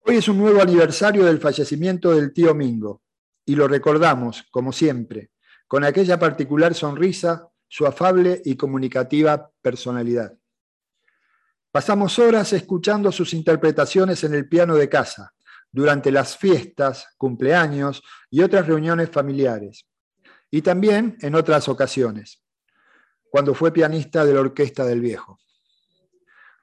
Hoy 0.00 0.16
es 0.16 0.28
un 0.28 0.38
nuevo 0.38 0.60
aniversario 0.60 1.24
del 1.24 1.40
fallecimiento 1.40 2.14
del 2.14 2.32
tío 2.32 2.54
Mingo 2.54 3.02
y 3.44 3.56
lo 3.56 3.66
recordamos, 3.66 4.44
como 4.50 4.72
siempre, 4.72 5.30
con 5.66 5.82
aquella 5.82 6.18
particular 6.18 6.74
sonrisa, 6.74 7.48
su 7.68 7.86
afable 7.86 8.40
y 8.44 8.56
comunicativa 8.56 9.50
personalidad. 9.60 10.36
Pasamos 11.76 12.18
horas 12.18 12.54
escuchando 12.54 13.12
sus 13.12 13.34
interpretaciones 13.34 14.24
en 14.24 14.32
el 14.32 14.48
piano 14.48 14.76
de 14.76 14.88
casa, 14.88 15.34
durante 15.70 16.10
las 16.10 16.34
fiestas, 16.34 17.08
cumpleaños 17.18 18.02
y 18.30 18.40
otras 18.40 18.66
reuniones 18.66 19.10
familiares, 19.10 19.86
y 20.50 20.62
también 20.62 21.18
en 21.20 21.34
otras 21.34 21.68
ocasiones, 21.68 22.42
cuando 23.28 23.54
fue 23.54 23.74
pianista 23.74 24.24
de 24.24 24.32
la 24.32 24.40
Orquesta 24.40 24.86
del 24.86 25.02
Viejo. 25.02 25.38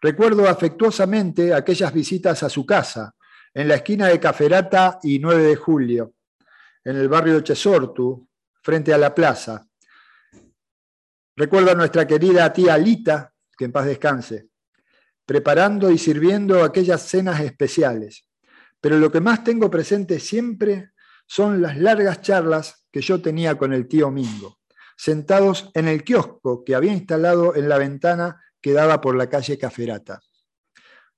Recuerdo 0.01 0.49
afectuosamente 0.49 1.53
aquellas 1.53 1.93
visitas 1.93 2.41
a 2.41 2.49
su 2.49 2.65
casa, 2.65 3.13
en 3.53 3.67
la 3.67 3.75
esquina 3.75 4.07
de 4.07 4.19
Caferata 4.19 4.97
y 5.03 5.19
9 5.19 5.43
de 5.43 5.55
Julio, 5.55 6.13
en 6.83 6.95
el 6.95 7.07
barrio 7.07 7.35
de 7.35 7.43
Chesortu, 7.43 8.27
frente 8.63 8.91
a 8.91 8.97
la 8.97 9.13
plaza. 9.13 9.63
Recuerdo 11.35 11.69
a 11.69 11.75
nuestra 11.75 12.07
querida 12.07 12.51
tía 12.51 12.75
Lita, 12.79 13.31
que 13.55 13.65
en 13.65 13.71
paz 13.71 13.85
descanse, 13.85 14.52
preparando 15.25 15.91
y 15.91 15.97
sirviendo 15.97 16.63
aquellas 16.63 17.03
cenas 17.03 17.39
especiales. 17.41 18.27
Pero 18.81 18.97
lo 18.97 19.11
que 19.11 19.21
más 19.21 19.43
tengo 19.43 19.69
presente 19.69 20.19
siempre 20.19 20.91
son 21.25 21.61
las 21.61 21.77
largas 21.77 22.21
charlas 22.21 22.85
que 22.91 23.01
yo 23.01 23.21
tenía 23.21 23.57
con 23.57 23.73
el 23.73 23.87
tío 23.87 24.11
Mingo, 24.11 24.59
sentados 24.97 25.71
en 25.73 25.87
el 25.87 26.03
kiosco 26.03 26.63
que 26.63 26.75
había 26.75 26.93
instalado 26.93 27.55
en 27.55 27.69
la 27.69 27.77
ventana 27.77 28.41
que 28.61 28.73
daba 28.73 29.01
por 29.01 29.15
la 29.15 29.29
calle 29.29 29.57
Caferata. 29.57 30.21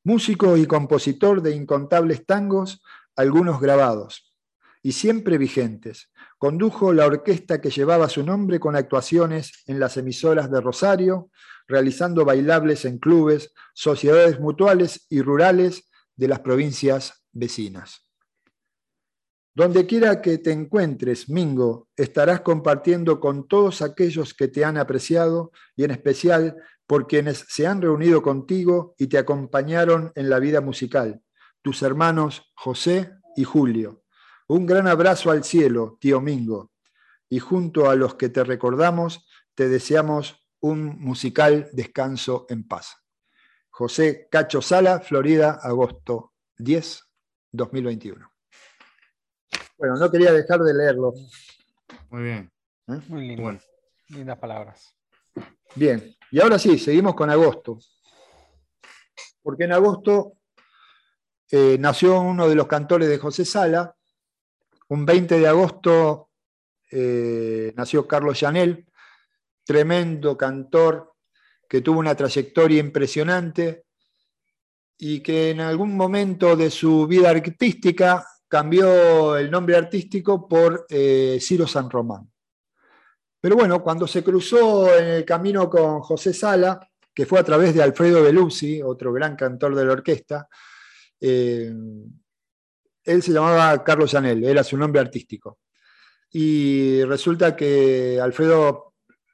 Músico 0.03 0.57
y 0.57 0.67
compositor 0.67 1.41
de 1.41 1.55
incontables 1.55 2.25
tangos, 2.25 2.83
algunos 3.15 3.59
grabados, 3.59 4.35
y 4.83 4.91
siempre 4.91 5.39
vigentes. 5.39 6.11
Condujo 6.37 6.93
la 6.93 7.07
orquesta 7.07 7.59
que 7.59 7.71
llevaba 7.71 8.07
su 8.07 8.23
nombre 8.23 8.59
con 8.59 8.75
actuaciones 8.75 9.63
en 9.65 9.79
las 9.79 9.97
emisoras 9.97 10.51
de 10.51 10.61
Rosario, 10.61 11.31
realizando 11.67 12.25
bailables 12.25 12.85
en 12.85 12.99
clubes, 12.99 13.53
sociedades 13.73 14.39
mutuales 14.39 15.05
y 15.09 15.21
rurales 15.21 15.89
de 16.15 16.27
las 16.27 16.39
provincias 16.39 17.25
vecinas. 17.31 18.05
Donde 19.53 19.85
quiera 19.85 20.21
que 20.21 20.37
te 20.37 20.51
encuentres, 20.51 21.29
Mingo, 21.29 21.87
estarás 21.95 22.41
compartiendo 22.41 23.21
con 23.21 23.47
todos 23.47 23.81
aquellos 23.81 24.33
que 24.33 24.49
te 24.49 24.65
han 24.65 24.77
apreciado 24.77 25.51
y 25.77 25.85
en 25.85 25.91
especial 25.91 26.57
por 26.85 27.07
quienes 27.07 27.45
se 27.47 27.65
han 27.65 27.81
reunido 27.81 28.21
contigo 28.21 28.95
y 28.97 29.07
te 29.07 29.17
acompañaron 29.17 30.11
en 30.15 30.29
la 30.29 30.39
vida 30.39 30.59
musical, 30.59 31.21
tus 31.61 31.81
hermanos 31.83 32.51
José 32.53 33.11
y 33.35 33.45
Julio. 33.45 34.03
Un 34.47 34.65
gran 34.65 34.87
abrazo 34.87 35.31
al 35.31 35.43
cielo, 35.43 35.97
tío 35.99 36.21
Mingo, 36.21 36.71
y 37.29 37.39
junto 37.39 37.89
a 37.89 37.95
los 37.95 38.15
que 38.15 38.29
te 38.29 38.43
recordamos, 38.43 39.25
te 39.55 39.69
deseamos 39.69 40.44
un 40.61 40.99
musical 40.99 41.69
descanso 41.73 42.45
en 42.49 42.67
paz. 42.67 42.95
José 43.69 44.27
Cacho 44.31 44.61
Sala, 44.61 44.99
Florida, 44.99 45.59
agosto 45.61 46.33
10, 46.57 47.03
2021. 47.51 48.31
Bueno, 49.77 49.95
no 49.97 50.09
quería 50.09 50.31
dejar 50.31 50.61
de 50.61 50.73
leerlo. 50.73 51.13
Muy 52.09 52.23
bien. 52.23 52.51
¿Eh? 52.87 53.01
Muy 53.07 53.27
lindo. 53.27 53.59
Lindas 54.09 54.37
palabras. 54.37 54.95
Bien, 55.75 56.15
y 56.31 56.39
ahora 56.39 56.57
sí, 56.57 56.79
seguimos 56.79 57.15
con 57.15 57.29
agosto. 57.29 57.79
Porque 59.41 59.65
en 59.65 59.73
agosto 59.73 60.37
eh, 61.51 61.77
nació 61.79 62.21
uno 62.21 62.47
de 62.47 62.55
los 62.55 62.67
cantores 62.67 63.09
de 63.09 63.17
José 63.17 63.45
Sala. 63.45 63.95
Un 64.87 65.05
20 65.05 65.39
de 65.39 65.47
agosto 65.47 66.29
eh, 66.91 67.73
nació 67.75 68.07
Carlos 68.07 68.39
Llanel, 68.39 68.87
tremendo 69.65 70.37
cantor 70.37 71.13
que 71.67 71.81
tuvo 71.81 71.99
una 71.99 72.15
trayectoria 72.15 72.79
impresionante 72.79 73.85
y 74.97 75.19
que 75.21 75.49
en 75.49 75.59
algún 75.59 75.97
momento 75.97 76.55
de 76.55 76.69
su 76.69 77.07
vida 77.07 77.29
artística 77.29 78.25
cambió 78.47 79.35
el 79.35 79.51
nombre 79.51 79.75
artístico 79.75 80.47
por 80.47 80.85
eh, 80.89 81.39
Ciro 81.41 81.67
San 81.67 81.89
Román. 81.89 82.31
Pero 83.41 83.55
bueno, 83.55 83.83
cuando 83.83 84.07
se 84.07 84.23
cruzó 84.23 84.95
en 84.97 85.05
el 85.05 85.25
camino 85.25 85.69
con 85.69 85.99
José 86.01 86.33
Sala, 86.33 86.79
que 87.13 87.25
fue 87.25 87.39
a 87.39 87.43
través 87.43 87.73
de 87.73 87.83
Alfredo 87.83 88.23
Belusi, 88.23 88.81
otro 88.81 89.11
gran 89.13 89.35
cantor 89.35 89.75
de 89.75 89.85
la 89.85 89.93
orquesta, 89.93 90.47
eh, 91.19 91.73
él 93.03 93.21
se 93.21 93.31
llamaba 93.31 93.83
Carlos 93.83 94.11
Janel, 94.11 94.43
era 94.43 94.63
su 94.63 94.77
nombre 94.77 94.99
artístico. 94.99 95.59
Y 96.31 97.03
resulta 97.03 97.55
que 97.55 98.19
Alfredo 98.21 98.84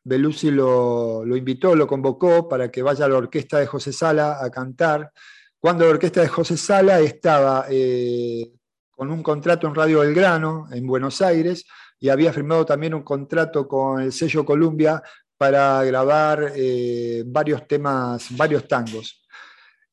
Belusi 0.03 0.49
lo, 0.49 1.23
invitó, 1.35 1.75
lo 1.75 1.87
convocó 1.87 2.49
para 2.49 2.71
que 2.71 2.81
vaya 2.81 3.05
a 3.05 3.09
la 3.09 3.17
orquesta 3.17 3.59
de 3.59 3.67
José 3.67 3.93
Sala 3.93 4.43
a 4.43 4.49
cantar, 4.49 5.11
cuando 5.59 5.85
la 5.85 5.91
orquesta 5.91 6.21
de 6.21 6.27
José 6.27 6.57
Sala 6.57 6.99
estaba 6.99 7.67
eh, 7.69 8.51
con 8.89 9.11
un 9.11 9.21
contrato 9.21 9.67
en 9.67 9.75
Radio 9.75 9.99
Belgrano, 9.99 10.67
en 10.71 10.87
Buenos 10.87 11.21
Aires, 11.21 11.65
y 11.99 12.09
había 12.09 12.33
firmado 12.33 12.65
también 12.65 12.95
un 12.95 13.03
contrato 13.03 13.67
con 13.67 14.01
el 14.01 14.11
sello 14.11 14.43
Columbia 14.43 15.03
para 15.37 15.83
grabar 15.83 16.51
eh, 16.55 17.23
varios 17.27 17.67
temas, 17.67 18.35
varios 18.35 18.67
tangos. 18.67 19.23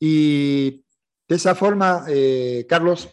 Y 0.01 0.85
de 1.29 1.37
esa 1.37 1.55
forma, 1.55 2.05
eh, 2.09 2.65
Carlos 2.67 3.11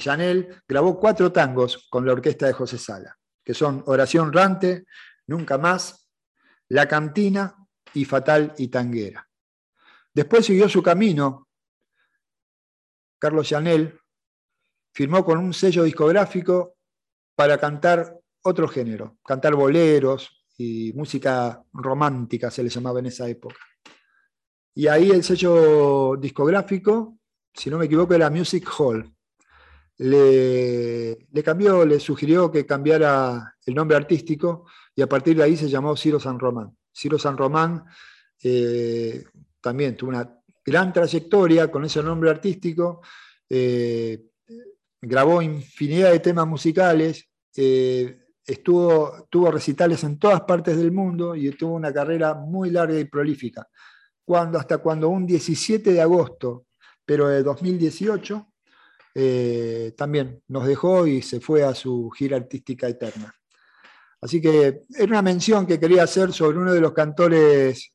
Janel 0.00 0.62
grabó 0.66 0.98
cuatro 0.98 1.30
tangos 1.30 1.86
con 1.88 2.04
la 2.04 2.12
orquesta 2.12 2.46
de 2.46 2.52
José 2.52 2.76
Sala, 2.76 3.16
que 3.44 3.54
son 3.54 3.84
Oración 3.86 4.32
Rante, 4.32 4.84
Nunca 5.28 5.58
Más, 5.58 6.07
La 6.70 6.86
Cantina 6.86 7.66
y 7.94 8.04
Fatal 8.04 8.54
y 8.58 8.68
Tanguera. 8.68 9.28
Después 10.12 10.46
siguió 10.46 10.68
su 10.68 10.82
camino 10.82 11.48
Carlos 13.18 13.48
Janel 13.48 13.98
firmó 14.94 15.24
con 15.24 15.38
un 15.38 15.52
sello 15.52 15.82
discográfico 15.82 16.76
para 17.34 17.58
cantar 17.58 18.18
otro 18.42 18.68
género, 18.68 19.18
cantar 19.24 19.54
boleros 19.54 20.46
y 20.56 20.92
música 20.94 21.62
romántica 21.72 22.50
se 22.50 22.62
le 22.62 22.68
llamaba 22.68 23.00
en 23.00 23.06
esa 23.06 23.28
época. 23.28 23.58
Y 24.74 24.86
ahí 24.86 25.10
el 25.10 25.24
sello 25.24 26.16
discográfico, 26.16 27.18
si 27.52 27.70
no 27.70 27.78
me 27.78 27.86
equivoco, 27.86 28.14
era 28.14 28.30
Music 28.30 28.68
Hall. 28.78 29.12
Le, 29.98 31.26
cambió, 31.44 31.84
le 31.84 31.98
sugirió 31.98 32.50
que 32.50 32.64
cambiara 32.64 33.56
el 33.66 33.74
nombre 33.74 33.96
artístico 33.96 34.66
y 34.94 35.02
a 35.02 35.08
partir 35.08 35.36
de 35.36 35.42
ahí 35.42 35.56
se 35.56 35.68
llamó 35.68 35.96
Ciro 35.96 36.20
San 36.20 36.38
Román. 36.38 36.76
Ciro 36.94 37.18
San 37.18 37.36
Román 37.36 37.84
eh, 38.42 39.24
también 39.60 39.96
tuvo 39.96 40.10
una 40.10 40.40
gran 40.64 40.92
trayectoria 40.92 41.70
con 41.70 41.84
ese 41.84 42.02
nombre 42.02 42.30
artístico. 42.30 43.00
Eh, 43.48 44.28
grabó 45.00 45.42
infinidad 45.42 46.12
de 46.12 46.20
temas 46.20 46.46
musicales, 46.46 47.28
eh, 47.56 48.18
estuvo, 48.44 49.26
tuvo 49.30 49.50
recitales 49.50 50.04
en 50.04 50.18
todas 50.18 50.42
partes 50.42 50.76
del 50.76 50.92
mundo 50.92 51.34
y 51.34 51.50
tuvo 51.50 51.74
una 51.74 51.92
carrera 51.92 52.34
muy 52.34 52.70
larga 52.70 52.98
y 52.98 53.04
prolífica. 53.04 53.68
Cuando, 54.24 54.58
hasta 54.58 54.78
cuando 54.78 55.08
un 55.08 55.26
17 55.26 55.92
de 55.92 56.00
agosto, 56.00 56.66
pero 57.04 57.28
de 57.28 57.42
2018, 57.42 58.46
eh, 59.14 59.94
también 59.96 60.42
nos 60.48 60.66
dejó 60.66 61.06
y 61.06 61.22
se 61.22 61.40
fue 61.40 61.64
a 61.64 61.74
su 61.74 62.10
gira 62.10 62.36
artística 62.36 62.88
eterna. 62.88 63.34
Así 64.20 64.40
que 64.40 64.82
era 64.96 65.06
una 65.06 65.22
mención 65.22 65.66
que 65.66 65.78
quería 65.78 66.02
hacer 66.02 66.32
sobre 66.32 66.58
uno 66.58 66.72
de 66.72 66.80
los 66.80 66.92
cantores 66.92 67.92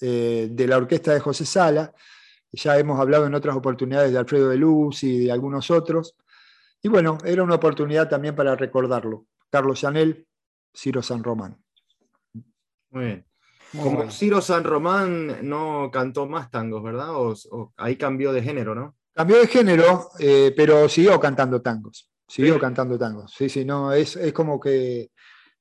eh, 0.00 0.48
de 0.50 0.66
la 0.66 0.76
orquesta 0.76 1.12
de 1.12 1.20
José 1.20 1.46
Sala, 1.46 1.92
ya 2.52 2.78
hemos 2.78 3.00
hablado 3.00 3.26
en 3.26 3.34
otras 3.34 3.56
oportunidades 3.56 4.12
de 4.12 4.18
Alfredo 4.18 4.50
de 4.50 4.58
Luz 4.58 5.02
y 5.04 5.24
de 5.24 5.32
algunos 5.32 5.70
otros. 5.70 6.16
Y 6.82 6.88
bueno, 6.88 7.16
era 7.24 7.42
una 7.42 7.54
oportunidad 7.54 8.08
también 8.08 8.34
para 8.34 8.54
recordarlo. 8.54 9.26
Carlos 9.48 9.80
Chanel, 9.80 10.26
Ciro 10.74 11.02
San 11.02 11.24
Román. 11.24 11.56
Muy 12.90 13.04
bien. 13.04 13.26
Como 13.72 14.10
Ciro 14.10 14.42
San 14.42 14.64
Román 14.64 15.48
no 15.48 15.90
cantó 15.90 16.26
más 16.26 16.50
tangos, 16.50 16.82
¿verdad? 16.82 17.08
O, 17.14 17.72
ahí 17.78 17.96
cambió 17.96 18.32
de 18.32 18.42
género, 18.42 18.74
¿no? 18.74 18.96
Cambió 19.14 19.38
de 19.38 19.46
género, 19.46 20.10
eh, 20.18 20.52
pero 20.56 20.88
siguió 20.88 21.20
cantando 21.20 21.60
tangos. 21.60 22.10
Siguió 22.26 22.58
cantando 22.58 22.98
tangos. 22.98 23.34
Sí, 23.36 23.48
sí, 23.48 23.64
no, 23.64 23.92
es, 23.92 24.18
como 24.32 24.58
que 24.58 25.10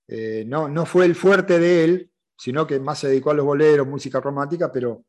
eh, 0.07 0.45
no, 0.47 0.69
no 0.69 0.85
fue 0.85 1.05
el 1.05 1.15
fuerte 1.15 1.59
de 1.59 1.83
él, 1.83 2.11
sino 2.37 2.65
que 2.65 2.79
más 2.79 2.99
se 2.99 3.09
dedicó 3.09 3.31
a 3.31 3.33
los 3.33 3.45
boleros, 3.45 3.85
música 3.85 4.21
romántica, 4.21 4.71
pero 4.71 5.03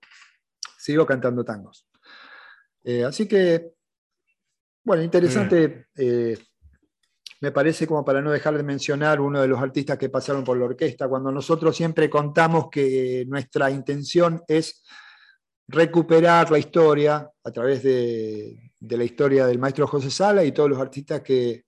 sigo 0.76 1.06
cantando 1.06 1.44
tangos. 1.44 1.86
Eh, 2.82 3.04
así 3.04 3.28
que, 3.28 3.74
bueno, 4.84 5.02
interesante. 5.02 5.86
Eh, 5.96 6.36
me 7.40 7.50
parece 7.50 7.88
como 7.88 8.04
para 8.04 8.20
no 8.20 8.30
dejar 8.30 8.56
de 8.56 8.62
mencionar 8.62 9.20
uno 9.20 9.40
de 9.40 9.48
los 9.48 9.60
artistas 9.60 9.98
que 9.98 10.08
pasaron 10.08 10.44
por 10.44 10.56
la 10.56 10.64
orquesta, 10.64 11.08
cuando 11.08 11.32
nosotros 11.32 11.76
siempre 11.76 12.08
contamos 12.08 12.68
que 12.70 13.24
nuestra 13.26 13.68
intención 13.68 14.42
es 14.46 14.84
recuperar 15.72 16.50
la 16.50 16.58
historia 16.58 17.28
a 17.42 17.50
través 17.50 17.82
de, 17.82 18.70
la 18.80 19.04
historia 19.04 19.46
del 19.46 19.58
maestro 19.58 19.86
José 19.86 20.10
Sala 20.10 20.44
y 20.44 20.52
todos 20.52 20.68
los 20.68 20.78
artistas 20.78 21.22
que, 21.22 21.64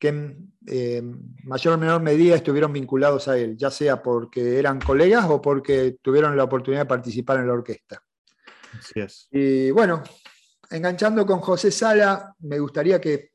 en 0.00 0.52
eh, 0.66 1.02
mayor 1.44 1.74
o 1.74 1.78
menor 1.78 2.02
medida 2.02 2.36
estuvieron 2.36 2.72
vinculados 2.72 3.28
a 3.28 3.38
él, 3.38 3.56
ya 3.56 3.70
sea 3.70 4.02
porque 4.02 4.58
eran 4.58 4.80
colegas 4.80 5.24
o 5.28 5.40
porque 5.40 5.96
tuvieron 6.02 6.36
la 6.36 6.44
oportunidad 6.44 6.82
de 6.82 6.88
participar 6.88 7.38
en 7.38 7.46
la 7.46 7.54
orquesta. 7.54 8.02
Y 9.30 9.70
bueno, 9.70 10.02
enganchando 10.70 11.24
con 11.24 11.40
José 11.40 11.70
Sala, 11.70 12.34
me 12.40 12.58
gustaría 12.58 13.00
que 13.00 13.30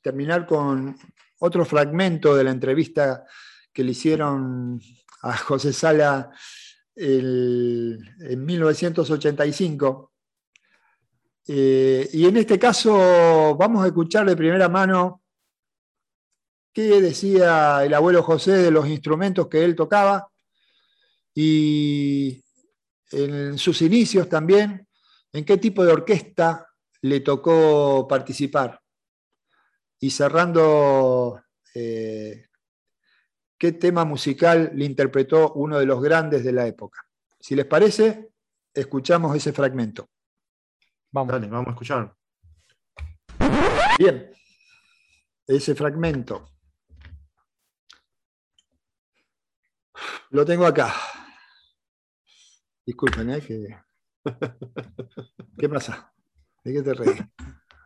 terminar 0.00 0.46
con 0.46 0.96
otro 1.40 1.64
fragmento 1.64 2.36
de 2.36 2.44
la 2.44 2.50
entrevista 2.50 3.24
que 3.72 3.82
le 3.82 3.92
hicieron 3.92 4.80
a 5.22 5.36
José 5.36 5.72
Sala 5.72 6.30
en 6.96 8.44
1985. 8.44 10.12
Eh, 11.46 12.08
y 12.12 12.26
en 12.26 12.36
este 12.36 12.58
caso 12.58 13.56
vamos 13.56 13.82
a 13.82 13.88
escuchar 13.88 14.26
de 14.26 14.36
primera 14.36 14.68
mano 14.68 15.22
qué 16.72 17.00
decía 17.00 17.84
el 17.84 17.92
abuelo 17.94 18.22
José 18.22 18.52
de 18.52 18.70
los 18.70 18.86
instrumentos 18.86 19.48
que 19.48 19.64
él 19.64 19.74
tocaba 19.74 20.30
y 21.34 22.42
en 23.12 23.58
sus 23.58 23.82
inicios 23.82 24.28
también, 24.28 24.86
en 25.32 25.44
qué 25.44 25.56
tipo 25.56 25.84
de 25.84 25.92
orquesta 25.92 26.68
le 27.02 27.20
tocó 27.20 28.06
participar. 28.08 28.80
Y 29.98 30.10
cerrando 30.10 31.42
eh, 31.74 32.46
qué 33.60 33.72
tema 33.72 34.06
musical 34.06 34.72
le 34.74 34.86
interpretó 34.86 35.52
uno 35.52 35.78
de 35.78 35.84
los 35.84 36.00
grandes 36.00 36.42
de 36.42 36.50
la 36.50 36.66
época. 36.66 37.06
Si 37.38 37.54
les 37.54 37.66
parece, 37.66 38.32
escuchamos 38.72 39.36
ese 39.36 39.52
fragmento. 39.52 40.08
Vamos. 41.12 41.32
Dale, 41.32 41.46
vamos 41.46 41.68
a 41.68 41.70
escucharlo. 41.72 42.16
Bien, 43.98 44.32
ese 45.46 45.74
fragmento. 45.74 46.48
Lo 50.30 50.46
tengo 50.46 50.64
acá. 50.64 50.94
Disculpen, 52.86 53.30
¿eh? 53.30 53.42
¿Qué 55.58 55.68
pasa? 55.68 56.14
¿De 56.64 56.72
qué 56.72 56.82
te 56.82 56.94
reís? 56.94 57.22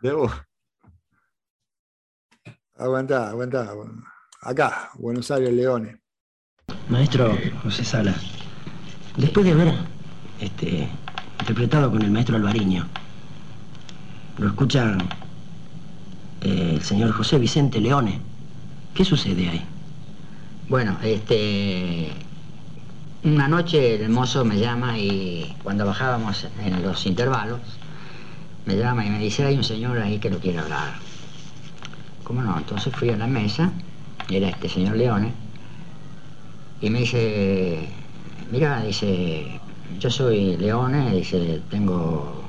De 0.00 0.12
vos. 0.12 0.32
Aguantá, 2.74 3.30
aguantá. 3.30 3.74
Acá, 4.44 4.90
Buenos 4.98 5.30
Aires, 5.30 5.54
Leones. 5.54 5.96
Maestro 6.90 7.34
José 7.62 7.82
Sala, 7.82 8.14
después 9.16 9.46
de 9.46 9.52
haber 9.52 9.72
este, 10.38 10.86
interpretado 11.40 11.90
con 11.90 12.02
el 12.02 12.10
maestro 12.10 12.36
Alvariño, 12.36 12.86
lo 14.36 14.48
escucha 14.48 14.98
eh, 16.42 16.72
el 16.74 16.82
señor 16.82 17.12
José 17.12 17.38
Vicente 17.38 17.80
Leone. 17.80 18.20
¿Qué 18.92 19.06
sucede 19.06 19.48
ahí? 19.48 19.64
Bueno, 20.68 20.98
este, 21.02 22.10
una 23.22 23.48
noche 23.48 23.94
el 23.94 24.10
mozo 24.10 24.44
me 24.44 24.58
llama 24.58 24.98
y 24.98 25.56
cuando 25.62 25.86
bajábamos 25.86 26.48
en 26.62 26.82
los 26.82 27.06
intervalos, 27.06 27.60
me 28.66 28.76
llama 28.76 29.06
y 29.06 29.10
me 29.10 29.20
dice, 29.20 29.46
hay 29.46 29.56
un 29.56 29.64
señor 29.64 29.98
ahí 30.00 30.18
que 30.18 30.28
lo 30.28 30.38
quiere 30.38 30.58
hablar. 30.58 30.96
¿Cómo 32.24 32.42
no? 32.42 32.58
Entonces 32.58 32.94
fui 32.94 33.08
a 33.08 33.16
la 33.16 33.26
mesa, 33.26 33.72
era 34.28 34.48
este 34.48 34.68
señor 34.68 34.96
Leone, 34.96 35.32
y 36.80 36.90
me 36.90 37.00
dice, 37.00 37.88
mira, 38.50 38.82
dice, 38.82 39.60
yo 39.98 40.10
soy 40.10 40.56
Leone, 40.56 41.14
dice, 41.14 41.62
tengo 41.70 42.44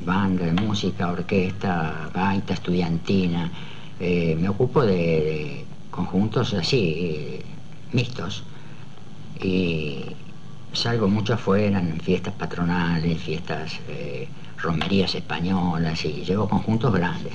banda 0.00 0.46
de 0.46 0.52
música, 0.52 1.10
orquesta, 1.10 2.10
gaita 2.12 2.54
estudiantina, 2.54 3.50
eh, 4.00 4.36
me 4.38 4.48
ocupo 4.48 4.84
de, 4.84 5.64
conjuntos 5.92 6.54
así, 6.54 6.94
eh, 6.98 7.44
mixtos 7.92 8.44
y 9.40 10.04
salgo 10.72 11.06
mucho 11.06 11.34
afuera 11.34 11.78
en 11.78 12.00
fiestas 12.00 12.34
patronales, 12.34 13.20
fiestas, 13.20 13.78
eh, 13.88 14.26
romerías 14.56 15.14
españolas 15.14 16.04
y 16.04 16.24
llevo 16.24 16.48
conjuntos 16.48 16.92
grandes. 16.92 17.34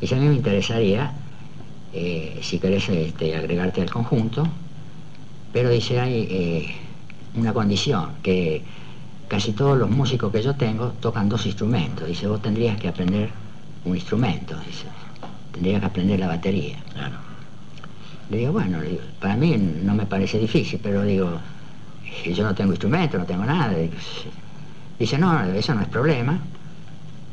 Y 0.00 0.12
a 0.12 0.16
mí 0.16 0.26
me 0.26 0.34
interesaría, 0.34 1.12
eh, 1.92 2.38
si 2.42 2.58
querés 2.58 2.88
este, 2.88 3.36
agregarte 3.36 3.82
al 3.82 3.90
conjunto, 3.90 4.46
pero 5.52 5.70
dice, 5.70 6.00
hay 6.00 6.26
eh, 6.30 6.74
una 7.36 7.52
condición, 7.52 8.12
que 8.22 8.62
casi 9.28 9.52
todos 9.52 9.78
los 9.78 9.90
músicos 9.90 10.32
que 10.32 10.42
yo 10.42 10.54
tengo 10.54 10.88
tocan 11.00 11.28
dos 11.28 11.46
instrumentos. 11.46 12.06
Dice, 12.06 12.26
vos 12.26 12.40
tendrías 12.40 12.78
que 12.78 12.88
aprender 12.88 13.30
un 13.84 13.94
instrumento, 13.94 14.56
dice, 14.66 14.86
tendrías 15.52 15.80
que 15.80 15.86
aprender 15.86 16.20
la 16.20 16.28
batería. 16.28 16.76
Claro. 16.92 17.16
Le 18.30 18.38
digo, 18.38 18.52
bueno, 18.52 18.78
para 19.20 19.36
mí 19.36 19.56
no 19.56 19.94
me 19.94 20.06
parece 20.06 20.38
difícil, 20.38 20.80
pero 20.82 21.02
digo, 21.02 21.38
yo 22.24 22.44
no 22.44 22.54
tengo 22.54 22.72
instrumento, 22.72 23.18
no 23.18 23.26
tengo 23.26 23.44
nada. 23.44 23.74
Dice, 24.98 25.18
no, 25.18 25.44
eso 25.44 25.74
no 25.74 25.82
es 25.82 25.88
problema. 25.88 26.38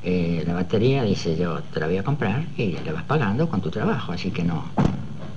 Eh, 0.02 0.44
la 0.48 0.54
batería, 0.54 1.04
dice, 1.04 1.36
yo 1.36 1.62
te 1.62 1.80
la 1.80 1.88
voy 1.88 1.98
a 1.98 2.04
comprar 2.04 2.46
y 2.58 2.78
la 2.86 2.94
vas 2.94 3.04
pagando 3.04 3.50
con 3.50 3.62
tu 3.62 3.70
trabajo, 3.70 4.14
así 4.14 4.32
que 4.32 4.44
no. 4.44 4.64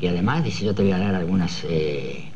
Y 0.01 0.07
además, 0.07 0.45
dice, 0.45 0.65
yo 0.65 0.75
te 0.75 0.83
voy 0.83 0.93
a 0.93 0.99
dar 0.99 1.15
algunas 1.15 1.65
eh, 1.65 2.31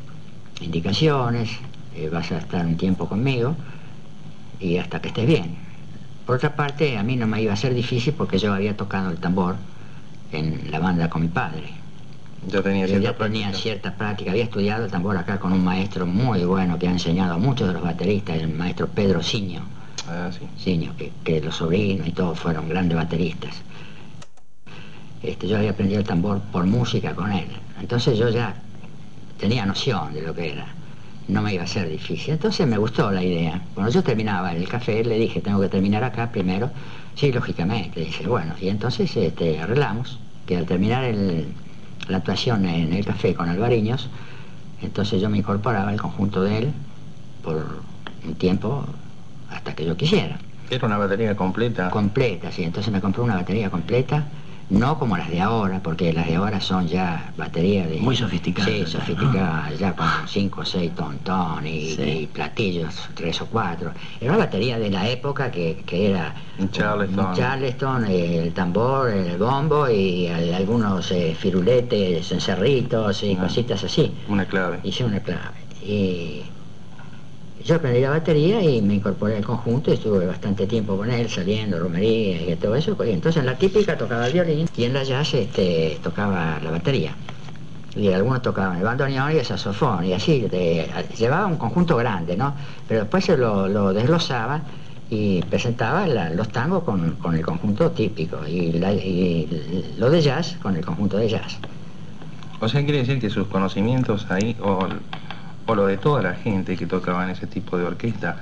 indicaciones, 0.59 1.51
eh, 1.95 2.09
vas 2.09 2.31
a 2.31 2.39
estar 2.39 2.65
un 2.65 2.75
tiempo 2.75 3.07
conmigo 3.07 3.55
y 4.59 4.77
hasta 4.77 5.01
que 5.01 5.07
estés 5.09 5.25
bien. 5.25 5.57
Por 6.25 6.35
otra 6.35 6.55
parte, 6.55 6.97
a 6.97 7.03
mí 7.03 7.15
no 7.15 7.27
me 7.27 7.41
iba 7.41 7.53
a 7.53 7.55
ser 7.55 7.73
difícil 7.73 8.13
porque 8.13 8.37
yo 8.37 8.53
había 8.53 8.75
tocado 8.75 9.09
el 9.09 9.17
tambor 9.17 9.55
en 10.33 10.69
la 10.69 10.79
banda 10.79 11.09
con 11.09 11.21
mi 11.21 11.29
padre. 11.29 11.63
Yo 12.49 12.61
tenía 12.61 12.87
cierta, 12.87 13.11
ya 13.11 13.17
tenía 13.17 13.53
cierta 13.53 13.95
práctica, 13.95 14.31
había 14.31 14.43
estudiado 14.43 14.85
el 14.85 14.91
tambor 14.91 15.17
acá 15.17 15.39
con 15.39 15.53
un 15.53 15.63
maestro 15.63 16.05
muy 16.05 16.43
bueno 16.43 16.77
que 16.77 16.87
ha 16.87 16.91
enseñado 16.91 17.33
a 17.33 17.37
muchos 17.37 17.67
de 17.67 17.73
los 17.73 17.83
bateristas, 17.83 18.37
el 18.37 18.49
maestro 18.49 18.87
Pedro 18.87 19.23
Ciño. 19.23 19.76
Ah, 20.09 20.29
sí. 20.31 20.89
Que, 21.23 21.41
los 21.41 21.55
sobrinos 21.55 22.07
y 22.07 22.11
todos 22.11 22.39
fueron 22.39 22.69
grandes 22.69 22.97
bateristas. 22.97 23.61
Este, 25.21 25.47
yo 25.47 25.57
había 25.57 25.71
aprendido 25.71 25.99
el 25.99 26.05
tambor 26.05 26.39
por 26.51 26.65
música 26.65 27.13
con 27.13 27.31
él. 27.31 27.47
Entonces 27.81 28.17
yo 28.17 28.29
ya 28.29 28.55
tenía 29.39 29.65
noción 29.65 30.13
de 30.13 30.21
lo 30.21 30.33
que 30.33 30.53
era. 30.53 30.67
No 31.27 31.41
me 31.41 31.53
iba 31.53 31.63
a 31.63 31.67
ser 31.67 31.89
difícil. 31.89 32.35
Entonces 32.35 32.65
me 32.65 32.77
gustó 32.77 33.11
la 33.11 33.21
idea. 33.21 33.61
Cuando 33.73 33.91
yo 33.91 34.01
terminaba 34.01 34.53
el 34.53 34.67
café, 34.69 35.03
le 35.03 35.19
dije, 35.19 35.41
tengo 35.41 35.59
que 35.59 35.67
terminar 35.67 36.03
acá 36.03 36.31
primero. 36.31 36.69
Sí, 37.15 37.31
lógicamente. 37.31 37.99
Dice, 37.99 38.25
bueno, 38.27 38.53
y 38.61 38.69
entonces 38.69 39.15
este, 39.17 39.59
arreglamos 39.59 40.19
que 40.45 40.55
al 40.55 40.65
terminar 40.65 41.03
la 42.07 42.17
actuación 42.17 42.65
en 42.65 42.93
el 42.93 43.05
café 43.05 43.33
con 43.33 43.49
Alvariños, 43.49 44.09
entonces 44.81 45.19
yo 45.19 45.29
me 45.29 45.39
incorporaba 45.39 45.89
al 45.89 45.99
conjunto 45.99 46.43
de 46.43 46.59
él 46.59 46.73
por 47.43 47.81
un 48.25 48.35
tiempo 48.35 48.85
hasta 49.49 49.75
que 49.75 49.85
yo 49.85 49.95
quisiera. 49.95 50.37
¿Era 50.69 50.85
una 50.85 50.97
batería 50.97 51.35
completa? 51.35 51.89
Completa, 51.89 52.51
sí. 52.51 52.63
Entonces 52.63 52.91
me 52.91 52.99
compré 52.99 53.21
una 53.21 53.35
batería 53.35 53.69
completa 53.69 54.25
no 54.69 54.99
como 54.99 55.15
las 55.15 55.29
de 55.29 55.39
ahora, 55.39 55.79
porque 55.81 56.11
las 56.11 56.27
de 56.27 56.35
ahora 56.35 56.59
son 56.59 56.87
ya 56.87 57.31
baterías 57.37 57.89
de... 57.89 57.97
Muy 57.97 58.15
sofisticadas. 58.15 58.69
Sí, 58.69 58.85
sofisticadas, 58.85 59.79
ya 59.79 59.93
con 59.93 60.07
5 60.25 60.61
o 60.61 60.65
6 60.65 60.91
tontón 60.93 61.65
y, 61.65 62.27
platillos, 62.33 63.09
3 63.13 63.41
o 63.41 63.45
4. 63.47 63.91
Era 64.19 64.31
una 64.31 64.45
batería 64.45 64.77
de 64.77 64.89
la 64.89 65.07
época 65.07 65.51
que, 65.51 65.83
era... 65.89 66.35
Un 66.59 66.69
Charleston. 66.71 67.33
Charleston, 67.33 68.05
el 68.05 68.53
tambor, 68.53 69.09
el 69.09 69.37
bombo 69.37 69.89
y 69.89 70.27
algunos 70.27 71.11
eh, 71.11 71.35
firuletes, 71.39 72.31
encerritos 72.31 73.23
y 73.23 73.35
ah. 73.35 73.39
cositas 73.39 73.83
así. 73.83 74.11
Una 74.27 74.45
clave. 74.45 74.79
Hice 74.83 75.05
una 75.05 75.21
clave. 75.21 75.55
Y 75.81 76.43
yo 77.63 77.75
aprendí 77.75 78.01
la 78.01 78.11
batería 78.11 78.61
y 78.61 78.81
me 78.81 78.95
incorporé 78.95 79.37
al 79.37 79.45
conjunto 79.45 79.91
y 79.91 79.95
estuve 79.95 80.25
bastante 80.25 80.67
tiempo 80.67 80.95
con 80.95 81.09
él, 81.09 81.29
saliendo, 81.29 81.79
romerías 81.79 82.41
y 82.49 82.55
todo 82.55 82.75
eso. 82.75 82.95
Y 83.03 83.11
entonces 83.11 83.39
en 83.39 83.45
la 83.45 83.57
típica 83.57 83.97
tocaba 83.97 84.27
el 84.27 84.33
violín 84.33 84.69
y 84.75 84.83
en 84.83 84.93
la 84.93 85.03
jazz 85.03 85.33
este, 85.33 85.99
tocaba 86.01 86.59
la 86.63 86.71
batería. 86.71 87.13
Y 87.95 88.11
algunos 88.11 88.41
tocaban 88.41 88.77
el 88.77 88.83
bandoneón 88.83 89.33
y 89.33 89.37
el 89.37 89.45
saxofón, 89.45 90.05
y 90.05 90.13
así, 90.13 90.47
llevaba 91.17 91.47
un 91.47 91.57
conjunto 91.57 91.97
grande, 91.97 92.37
¿no? 92.37 92.53
Pero 92.87 93.01
después 93.01 93.25
se 93.25 93.35
lo, 93.35 93.91
desglosaba 93.91 94.61
y 95.09 95.41
presentaba 95.43 96.05
los 96.07 96.49
tangos 96.49 96.83
con, 96.83 97.17
el 97.33 97.41
conjunto 97.41 97.89
típico 97.91 98.45
y, 98.47 98.73
lo 99.97 100.11
de 100.11 100.21
jazz 100.21 100.57
con 100.61 100.75
el 100.75 100.85
conjunto 100.85 101.17
de 101.17 101.29
jazz. 101.29 101.57
O 102.59 102.67
sea, 102.69 102.83
quiere 102.83 102.99
decir 102.99 103.19
que 103.19 103.29
sus 103.29 103.47
conocimientos 103.47 104.27
ahí, 104.29 104.55
o 104.61 104.87
o 105.67 105.75
lo 105.75 105.85
de 105.85 105.97
toda 105.97 106.21
la 106.21 106.33
gente 106.33 106.77
que 106.77 106.87
tocaba 106.87 107.23
en 107.23 107.31
ese 107.31 107.45
tipo 107.45 107.77
de 107.77 107.85
orquesta, 107.85 108.37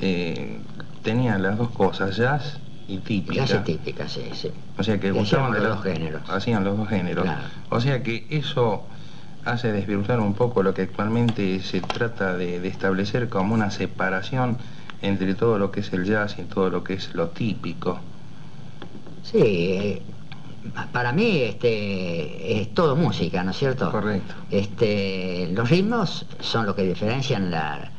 eh, 0.00 0.60
tenían 1.02 1.42
las 1.42 1.58
dos 1.58 1.70
cosas, 1.70 2.16
jazz 2.16 2.58
y 2.86 2.98
típica. 2.98 3.44
Jazz 3.44 3.60
y 3.62 3.64
típica, 3.64 4.08
sí, 4.08 4.28
sí. 4.32 4.50
O 4.78 4.82
sea 4.82 5.00
que 5.00 5.10
gustaban 5.10 5.52
los 5.52 5.62
dos 5.62 5.82
géneros. 5.82 6.22
Hacían 6.28 6.62
los 6.64 6.76
dos 6.76 6.88
géneros. 6.88 7.26
O 7.70 7.80
sea 7.80 8.02
que 8.02 8.26
eso 8.30 8.84
hace 9.44 9.72
desvirtuar 9.72 10.20
un 10.20 10.34
poco 10.34 10.62
lo 10.62 10.74
que 10.74 10.82
actualmente 10.82 11.60
se 11.60 11.80
trata 11.80 12.36
de, 12.36 12.60
de, 12.60 12.68
establecer 12.68 13.30
como 13.30 13.54
una 13.54 13.70
separación 13.70 14.58
entre 15.00 15.34
todo 15.34 15.58
lo 15.58 15.70
que 15.70 15.80
es 15.80 15.92
el 15.94 16.04
jazz 16.04 16.38
y 16.38 16.42
todo 16.42 16.68
lo 16.68 16.84
que 16.84 16.94
es 16.94 17.14
lo 17.14 17.28
típico. 17.28 18.00
Sí, 19.22 19.38
eh, 19.38 20.02
para 20.92 21.12
mí 21.12 21.42
este, 21.42 22.60
es 22.60 22.74
todo 22.74 22.96
música, 22.96 23.42
¿no 23.42 23.50
es 23.50 23.56
cierto? 23.56 23.90
Correcto. 23.90 24.34
Este, 24.50 25.48
los 25.52 25.68
ritmos 25.70 26.26
son 26.40 26.66
lo 26.66 26.74
que 26.74 26.82
diferencian 26.82 27.50
la, 27.50 27.90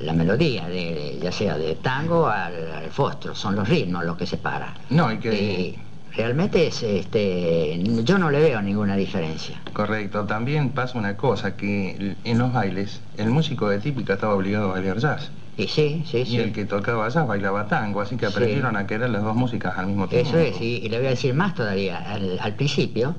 la 0.00 0.12
melodía, 0.12 0.68
de, 0.68 1.18
ya 1.22 1.32
sea 1.32 1.56
de 1.56 1.76
tango 1.76 2.26
al, 2.26 2.90
fostro, 2.90 3.34
son 3.34 3.56
los 3.56 3.68
ritmos 3.68 4.04
lo 4.04 4.16
que 4.16 4.26
separa. 4.26 4.74
No, 4.90 5.12
y 5.12 5.18
que... 5.18 5.78
realmente 6.14 6.66
es, 6.66 6.82
este, 6.82 7.80
yo 8.04 8.18
no 8.18 8.30
le 8.30 8.40
veo 8.40 8.60
ninguna 8.62 8.96
diferencia. 8.96 9.60
Correcto, 9.72 10.24
también 10.24 10.70
pasa 10.70 10.98
una 10.98 11.16
cosa, 11.16 11.56
que 11.56 12.16
en 12.24 12.38
los 12.38 12.52
bailes 12.52 13.00
el 13.16 13.30
músico 13.30 13.68
de 13.68 13.78
típica 13.78 14.14
estaba 14.14 14.34
obligado 14.34 14.70
a 14.70 14.72
bailar 14.72 14.98
jazz. 14.98 15.30
Y 15.56 15.68
sí, 15.68 16.04
sí, 16.06 16.24
sí. 16.24 16.36
Y 16.36 16.36
el 16.38 16.52
que 16.52 16.64
tocaba 16.64 17.08
jazz 17.08 17.26
bailaba 17.26 17.66
tango, 17.66 18.00
así 18.00 18.16
que 18.16 18.26
aprendieron 18.26 18.76
a 18.76 18.86
querer 18.86 19.10
las 19.10 19.22
dos 19.22 19.36
músicas 19.36 19.76
al 19.76 19.88
mismo 19.88 20.08
tiempo. 20.08 20.28
Eso 20.28 20.38
es, 20.38 20.60
y, 20.60 20.88
le 20.88 20.98
voy 20.98 21.06
a 21.06 21.10
decir 21.10 21.34
más 21.34 21.54
todavía. 21.54 21.98
Al, 22.40 22.54
principio, 22.54 23.14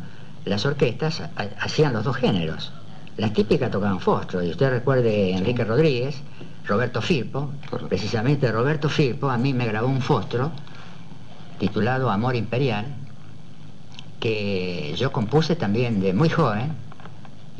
las 0.46 0.65
orquestas 0.65 1.22
hacían 1.60 1.94
los 1.94 2.04
dos 2.04 2.17
géneros. 2.17 2.72
Las 3.17 3.34
típicas 3.34 3.70
tocaban 3.70 4.00
fostro, 4.00 4.44
y 4.44 4.50
usted 4.50 4.70
recuerde 4.72 5.34
Enrique 5.34 5.63
Rodríguez, 5.63 6.22
Roberto 6.65 7.02
Firpo, 7.02 7.52
precisamente 7.89 8.52
Roberto 8.52 8.88
Firpo 8.88 9.30
a 9.30 9.38
mí 9.38 9.54
me 9.54 9.67
grabó 9.67 9.88
un 9.88 10.02
fostro 10.02 10.52
titulado 11.60 12.10
Amor 12.10 12.36
Imperial, 12.36 12.86
que 14.20 14.96
yo 14.98 15.12
compuse 15.12 15.56
también 15.56 16.00
de 16.00 16.13
muy 16.13 16.30
joven, 16.30 16.72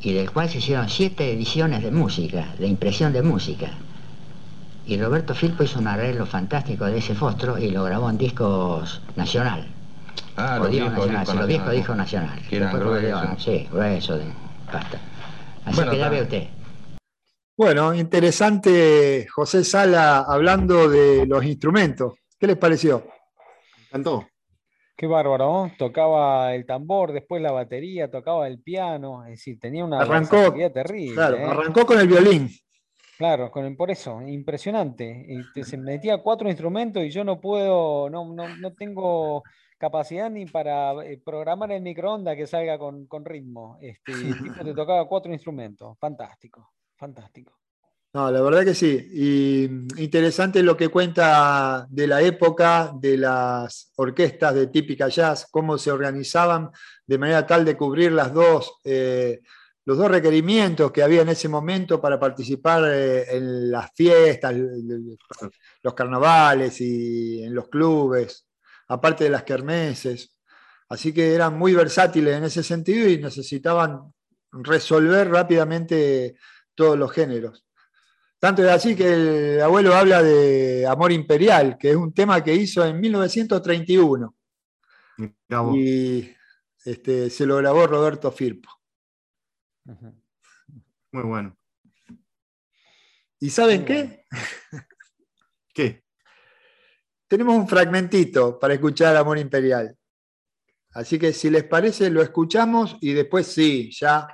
y 0.02 0.14
del 0.14 0.32
cual 0.32 0.50
se 0.50 0.58
hicieron 0.58 0.90
siete 0.90 1.32
ediciones 1.32 1.84
de 1.84 1.92
música, 1.92 2.48
de 2.58 2.68
impresión 2.68 3.14
de 3.14 3.22
música. 3.22 3.70
Y 4.92 5.02
Roberto 5.02 5.34
Filpo 5.34 5.64
hizo 5.64 5.80
un 5.80 5.88
arreglo 5.88 6.26
fantástico 6.26 6.84
de 6.84 6.98
ese 6.98 7.16
fostro 7.16 7.58
y 7.58 7.72
lo 7.72 7.86
grabó 7.86 8.10
en 8.10 8.18
discos 8.18 9.02
nacional. 9.16 9.66
Ah, 10.36 10.58
O 10.60 10.64
los 10.66 10.72
discos 10.72 11.08
nacional, 11.10 11.18
discos 11.22 11.32
sí, 11.32 11.38
los 11.38 11.48
nacionales. 11.48 11.78
discos 11.78 11.96
nacionales. 11.96 12.48
Que 12.50 12.56
eran 12.58 12.78
gruesos. 12.78 13.42
Sí, 13.42 13.68
grueso 13.72 14.18
de 14.18 14.26
pasta. 14.70 15.00
Así 15.64 15.76
Bueno, 15.78 15.92
que 15.92 15.98
ya 15.98 16.10
ve 16.10 16.22
usted. 16.24 16.48
Bueno, 17.56 17.94
interesante 17.94 19.28
José 19.34 19.64
Sala 19.64 20.26
hablando 20.28 20.90
de 20.90 21.26
los 21.26 21.46
instrumentos. 21.46 22.16
¿Qué 22.38 22.48
les 22.48 22.58
pareció? 22.58 23.06
Me 23.78 23.84
encantó. 23.86 24.28
Qué 24.98 25.08
bárbaro, 25.08 25.46
¿no? 25.48 25.72
Tocaba 25.78 26.54
el 26.54 26.66
tambor, 26.66 27.14
después 27.14 27.42
la 27.42 27.54
batería, 27.54 28.12
tocaba 28.12 28.46
el 28.46 28.60
piano, 28.62 29.24
es 29.24 29.32
decir, 29.32 29.58
tenía 29.58 29.86
una 29.86 30.02
Arrancó, 30.02 30.54
terrible. 30.74 31.16
Claro, 31.16 31.38
¿eh? 31.38 31.46
arrancó 31.46 31.86
con 31.86 31.98
el 31.98 32.10
violín. 32.10 32.50
Claro, 33.22 33.52
con 33.52 33.76
por 33.76 33.92
eso, 33.92 34.20
impresionante. 34.24 35.26
Y 35.28 35.44
te- 35.52 35.64
se 35.64 35.78
metía 35.78 36.18
cuatro 36.24 36.50
instrumentos 36.50 37.04
y 37.04 37.12
yo 37.12 37.24
no 37.24 37.40
puedo, 37.40 38.10
no, 38.10 38.26
no, 38.34 38.48
no 38.58 38.74
tengo 38.74 39.44
capacidad 39.78 40.28
ni 40.32 40.48
para 40.48 40.94
eh, 41.06 41.22
programar 41.24 41.72
el 41.72 41.84
microondas 41.84 42.36
que 42.36 42.48
salga 42.48 42.80
con, 42.80 43.06
con 43.06 43.24
ritmo. 43.24 43.78
Este, 43.80 44.12
el 44.14 44.42
tipo 44.42 44.64
te 44.64 44.74
tocaba 44.74 45.08
cuatro 45.08 45.32
instrumentos. 45.32 45.96
Fantástico, 46.00 46.72
fantástico. 46.96 47.60
No, 48.12 48.32
la 48.32 48.42
verdad 48.42 48.66
que 48.66 48.74
sí. 48.74 49.08
Y 49.14 49.68
mm, 49.70 49.88
interesante 50.00 50.64
lo 50.64 50.76
que 50.76 50.90
cuenta 50.90 51.86
de 51.92 52.08
la 52.08 52.24
época 52.24 52.92
de 53.00 53.18
las 53.18 53.94
orquestas 53.98 54.56
de 54.56 54.66
típica 54.66 55.10
jazz, 55.10 55.46
cómo 55.52 55.78
se 55.78 55.92
organizaban 55.92 56.72
de 57.06 57.18
manera 57.20 57.46
tal 57.46 57.66
de 57.66 57.78
cubrir 57.78 58.14
las 58.14 58.34
dos, 58.34 58.80
eh, 58.84 59.42
los 59.86 59.98
dos 59.98 60.12
requerimientos 60.12 60.92
que 60.92 61.02
había 61.02 61.22
en 61.22 61.30
ese 61.30 61.50
momento 61.50 62.00
para 62.00 62.20
participar 62.20 62.84
eh, 62.88 63.36
en 63.36 63.72
las 63.72 63.92
fiestas, 63.96 64.54
los 65.82 65.94
carnavales 65.94 66.80
y 66.82 67.44
en 67.44 67.56
los 67.56 67.68
clubes, 67.68 68.48
aparte 68.88 69.24
de 69.24 69.32
las 69.32 69.44
kermeses. 69.44 70.38
Así 70.90 71.14
que 71.14 71.34
eran 71.34 71.58
muy 71.58 71.74
versátiles 71.74 72.36
en 72.36 72.44
ese 72.44 72.64
sentido 72.64 73.08
y 73.10 73.18
necesitaban 73.18 74.14
resolver 74.52 75.30
rápidamente 75.30 76.36
todos 76.76 76.98
los 76.98 77.12
géneros. 77.12 77.66
Tanto 78.38 78.64
es 78.64 78.70
así 78.70 78.96
que 78.96 79.14
el 79.56 79.62
abuelo 79.62 79.94
habla 79.94 80.22
de 80.22 80.86
Amor 80.88 81.12
Imperial, 81.12 81.78
que 81.78 81.92
es 81.92 81.96
un 81.96 82.14
tema 82.14 82.44
que 82.44 82.56
hizo 82.56 82.86
en 82.86 83.00
1931 83.00 84.36
Mirá 85.18 85.62
vos. 85.62 85.78
y 85.78 86.34
este, 86.84 87.30
se 87.30 87.46
lo 87.46 87.58
grabó 87.58 87.86
Roberto 87.88 88.32
Firpo. 88.32 88.81
Muy 91.12 91.24
bueno. 91.24 91.58
¿Y 93.40 93.50
saben 93.50 93.84
qué? 93.86 94.26
¿Qué? 95.74 96.04
Tenemos 97.28 97.56
un 97.56 97.68
fragmentito 97.68 98.60
para 98.60 98.74
escuchar 98.74 99.16
Amor 99.16 99.38
Imperial. 99.38 99.98
Así 100.94 101.18
que 101.18 101.34
si 101.34 101.50
les 101.50 101.64
parece, 101.64 102.10
lo 102.10 102.22
escuchamos 102.22 102.98
y 103.02 103.14
después 103.14 103.48
sí, 103.48 103.90
ya 103.92 104.28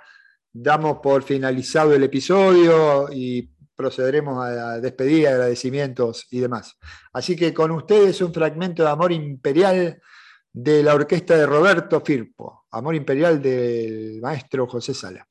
damos 0.52 0.98
por 1.00 1.24
finalizado 1.24 1.94
el 1.94 2.04
episodio 2.04 3.08
y 3.12 3.50
procederemos 3.76 4.44
a 4.44 4.80
despedir, 4.80 5.28
agradecimientos 5.28 6.26
y 6.32 6.40
demás. 6.40 6.76
Así 7.14 7.36
que 7.36 7.54
con 7.54 7.72
ustedes 7.72 8.20
un 8.22 8.34
fragmento 8.34 8.84
de 8.84 8.90
Amor 8.90 9.12
Imperial 9.12 10.02
de 10.52 10.82
la 10.82 10.96
orquesta 10.96 11.38
de 11.38 11.46
Roberto 11.46 12.02
Firpo, 12.02 12.66
Amor 12.72 12.96
Imperial 12.96 13.40
del 13.40 14.20
maestro 14.20 14.66
José 14.66 14.96
Sala. 14.96 15.28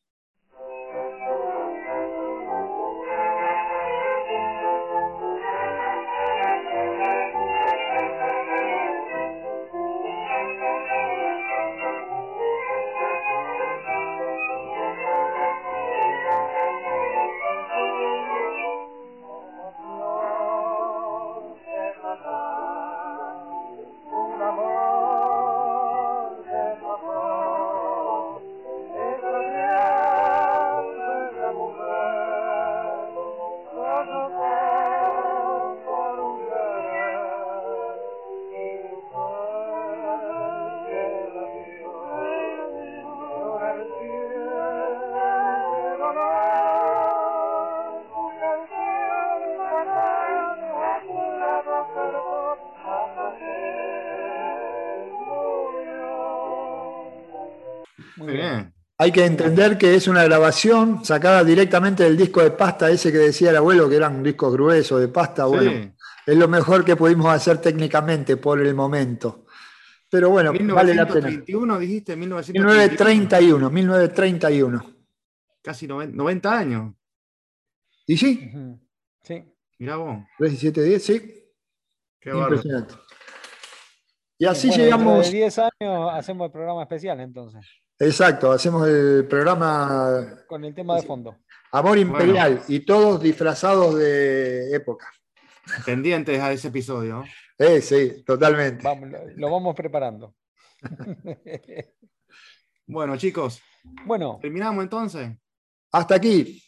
Muy 58.17 58.33
bien. 58.35 58.73
Hay 58.99 59.13
que 59.13 59.27
entender 59.27 59.77
que 59.77 59.95
es 59.95 60.09
una 60.09 60.25
grabación 60.25 61.05
sacada 61.05 61.45
directamente 61.45 62.03
del 62.05 62.17
disco 62.17 62.41
de 62.43 62.51
pasta, 62.53 62.91
ese 62.91 63.13
que 63.13 63.19
decía 63.19 63.51
el 63.51 63.57
abuelo, 63.57 63.89
que 63.89 63.97
eran 63.97 64.23
discos 64.23 64.53
gruesos 64.53 65.01
de 65.01 65.09
pasta. 65.09 65.45
Bueno, 65.45 65.71
Sí. 65.71 65.93
es 66.27 66.37
lo 66.37 66.49
mejor 66.49 66.83
que 66.85 66.97
pudimos 66.97 67.27
hacer 67.27 67.59
técnicamente 67.61 68.39
por 68.39 68.59
el 68.61 68.75
momento. 68.75 69.45
Pero 70.11 70.31
bueno, 70.31 70.53
vale 70.53 70.95
la 70.95 71.07
pena. 71.07 71.27
1931 71.29 71.79
dijiste, 71.79 72.17
1931. 72.17 73.69
1931, 73.71 73.71
1931. 73.71 74.97
Casi 75.63 75.87
noven- 75.87 76.15
90 76.15 76.57
años. 76.59 76.95
¿Y 78.07 78.17
sí? 78.17 78.51
Sí. 79.25 79.45
Mirá 79.79 79.97
vos. 79.97 80.19
3 80.39 80.53
y 80.53 80.57
7, 80.57 80.83
10, 80.83 81.05
sí. 81.05 81.45
Qué. 82.21 82.31
Impresionante. 82.31 82.95
Y 84.39 84.47
así 84.47 84.69
Bueno, 84.69 84.85
llegamos. 84.85 85.27
De 85.27 85.37
10 85.39 85.59
años 85.59 86.11
hacemos 86.13 86.47
el 86.47 86.53
programa 86.53 86.83
especial 86.83 87.21
entonces, 87.21 87.67
Exacto, 87.99 88.53
hacemos 88.53 88.87
el 88.87 89.27
programa 89.27 90.45
con 90.47 90.65
el 90.65 90.75
tema 90.75 90.97
de 90.97 91.03
fondo. 91.03 91.37
Amor 91.73 91.99
Imperial 91.99 92.63
y 92.69 92.81
todos 92.81 93.23
disfrazados 93.23 93.95
de 93.97 94.75
época. 94.75 95.11
Pendientes 95.85 96.41
a 96.41 96.53
ese 96.53 96.69
episodio. 96.69 97.25
Eh, 97.59 97.81
sí, 97.81 98.23
totalmente. 98.25 98.83
Vamos, 98.85 99.09
lo, 99.37 99.51
vamos 99.51 99.75
preparando. 99.75 100.35
Bueno, 102.89 103.17
chicos, 103.17 103.61
bueno, 104.05 104.39
terminamos 104.41 104.85
entonces. 104.85 105.37
Hasta 105.91 106.15
aquí. 106.15 106.63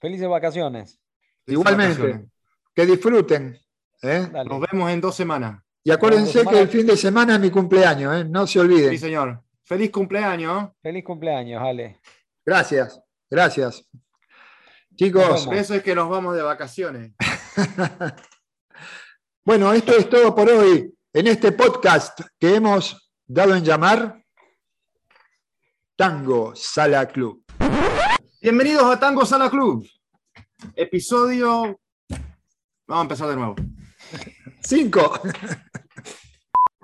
felices 0.00 0.26
vacaciones. 0.26 0.98
Igualmente. 1.46 2.00
Vacaciones. 2.00 2.32
Que 2.74 2.86
disfruten. 2.86 3.58
¿eh? 4.02 4.26
Nos 4.46 4.60
vemos 4.60 4.90
en 4.90 5.02
dos 5.02 5.14
semanas. 5.14 5.62
Y 5.84 5.90
acuérdense 5.90 6.46
que 6.46 6.60
el 6.60 6.68
fin 6.68 6.86
de 6.86 6.96
semana 6.96 7.34
es 7.34 7.40
mi 7.40 7.50
cumpleaños, 7.50 8.16
¿eh? 8.16 8.24
no 8.24 8.46
se 8.46 8.58
olviden. 8.58 8.90
Sí, 8.90 8.96
señor. 8.98 9.42
Feliz 9.70 9.92
cumpleaños. 9.92 10.70
Feliz 10.82 11.04
cumpleaños, 11.04 11.62
Ale. 11.62 12.00
Gracias, 12.44 13.00
gracias. 13.30 13.88
Chicos, 14.96 15.48
eso 15.52 15.74
es 15.76 15.82
que 15.84 15.94
nos 15.94 16.08
vamos 16.08 16.34
de 16.34 16.42
vacaciones. 16.42 17.12
bueno, 19.44 19.72
esto 19.72 19.92
es 19.92 20.10
todo 20.10 20.34
por 20.34 20.50
hoy 20.50 20.92
en 21.12 21.26
este 21.28 21.52
podcast 21.52 22.20
que 22.36 22.56
hemos 22.56 23.12
dado 23.24 23.54
en 23.54 23.62
llamar 23.62 24.20
Tango 25.94 26.56
Sala 26.56 27.06
Club. 27.06 27.44
Bienvenidos 28.42 28.92
a 28.92 28.98
Tango 28.98 29.24
Sala 29.24 29.48
Club. 29.48 29.88
Episodio. 30.74 31.78
Vamos 32.88 33.02
a 33.02 33.02
empezar 33.02 33.28
de 33.28 33.36
nuevo. 33.36 33.54
Cinco. 34.64 35.20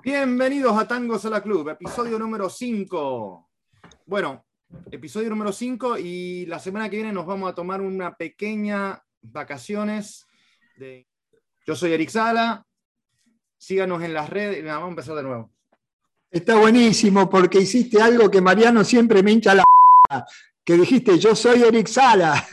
Bienvenidos 0.07 0.77
a 0.77 0.87
Tango 0.87 1.19
Sala 1.19 1.41
Club, 1.41 1.67
episodio 1.67 2.17
número 2.17 2.49
5. 2.49 3.45
Bueno, 4.05 4.45
episodio 4.89 5.29
número 5.29 5.51
5 5.51 5.97
y 5.97 6.45
la 6.45 6.59
semana 6.59 6.89
que 6.89 6.95
viene 6.95 7.11
nos 7.11 7.25
vamos 7.25 7.51
a 7.51 7.53
tomar 7.53 7.81
una 7.81 8.15
pequeña 8.15 9.03
vacaciones. 9.21 10.25
De... 10.77 11.05
Yo 11.65 11.75
soy 11.75 11.91
Eric 11.91 12.07
Sala. 12.07 12.65
Síganos 13.57 14.01
en 14.01 14.13
las 14.13 14.29
redes. 14.29 14.63
Nada, 14.63 14.75
vamos 14.75 14.87
a 14.87 14.91
empezar 14.91 15.15
de 15.17 15.23
nuevo. 15.23 15.51
Está 16.31 16.55
buenísimo 16.55 17.29
porque 17.29 17.59
hiciste 17.59 18.01
algo 18.01 18.31
que 18.31 18.39
Mariano 18.39 18.85
siempre 18.85 19.21
me 19.21 19.33
hincha 19.33 19.55
la 19.55 19.65
que 20.63 20.75
dijiste, 20.75 21.19
yo 21.19 21.35
soy 21.35 21.63
Eric 21.63 21.87
Sala. 21.87 22.47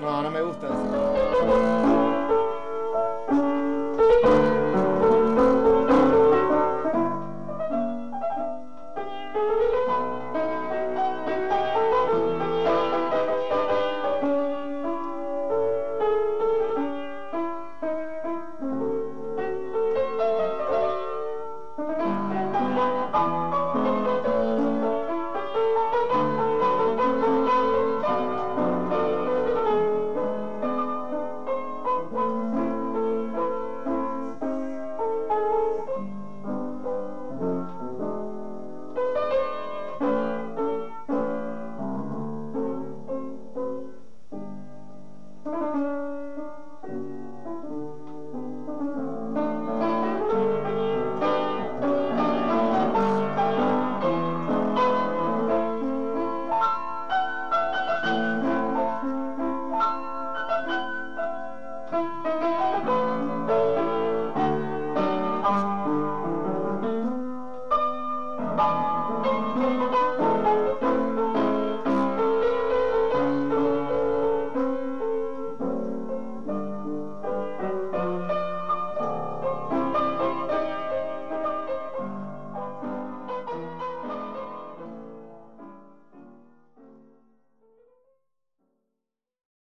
No, 0.00 0.20
no 0.20 0.32
me 0.32 0.42
gusta. 0.42 0.91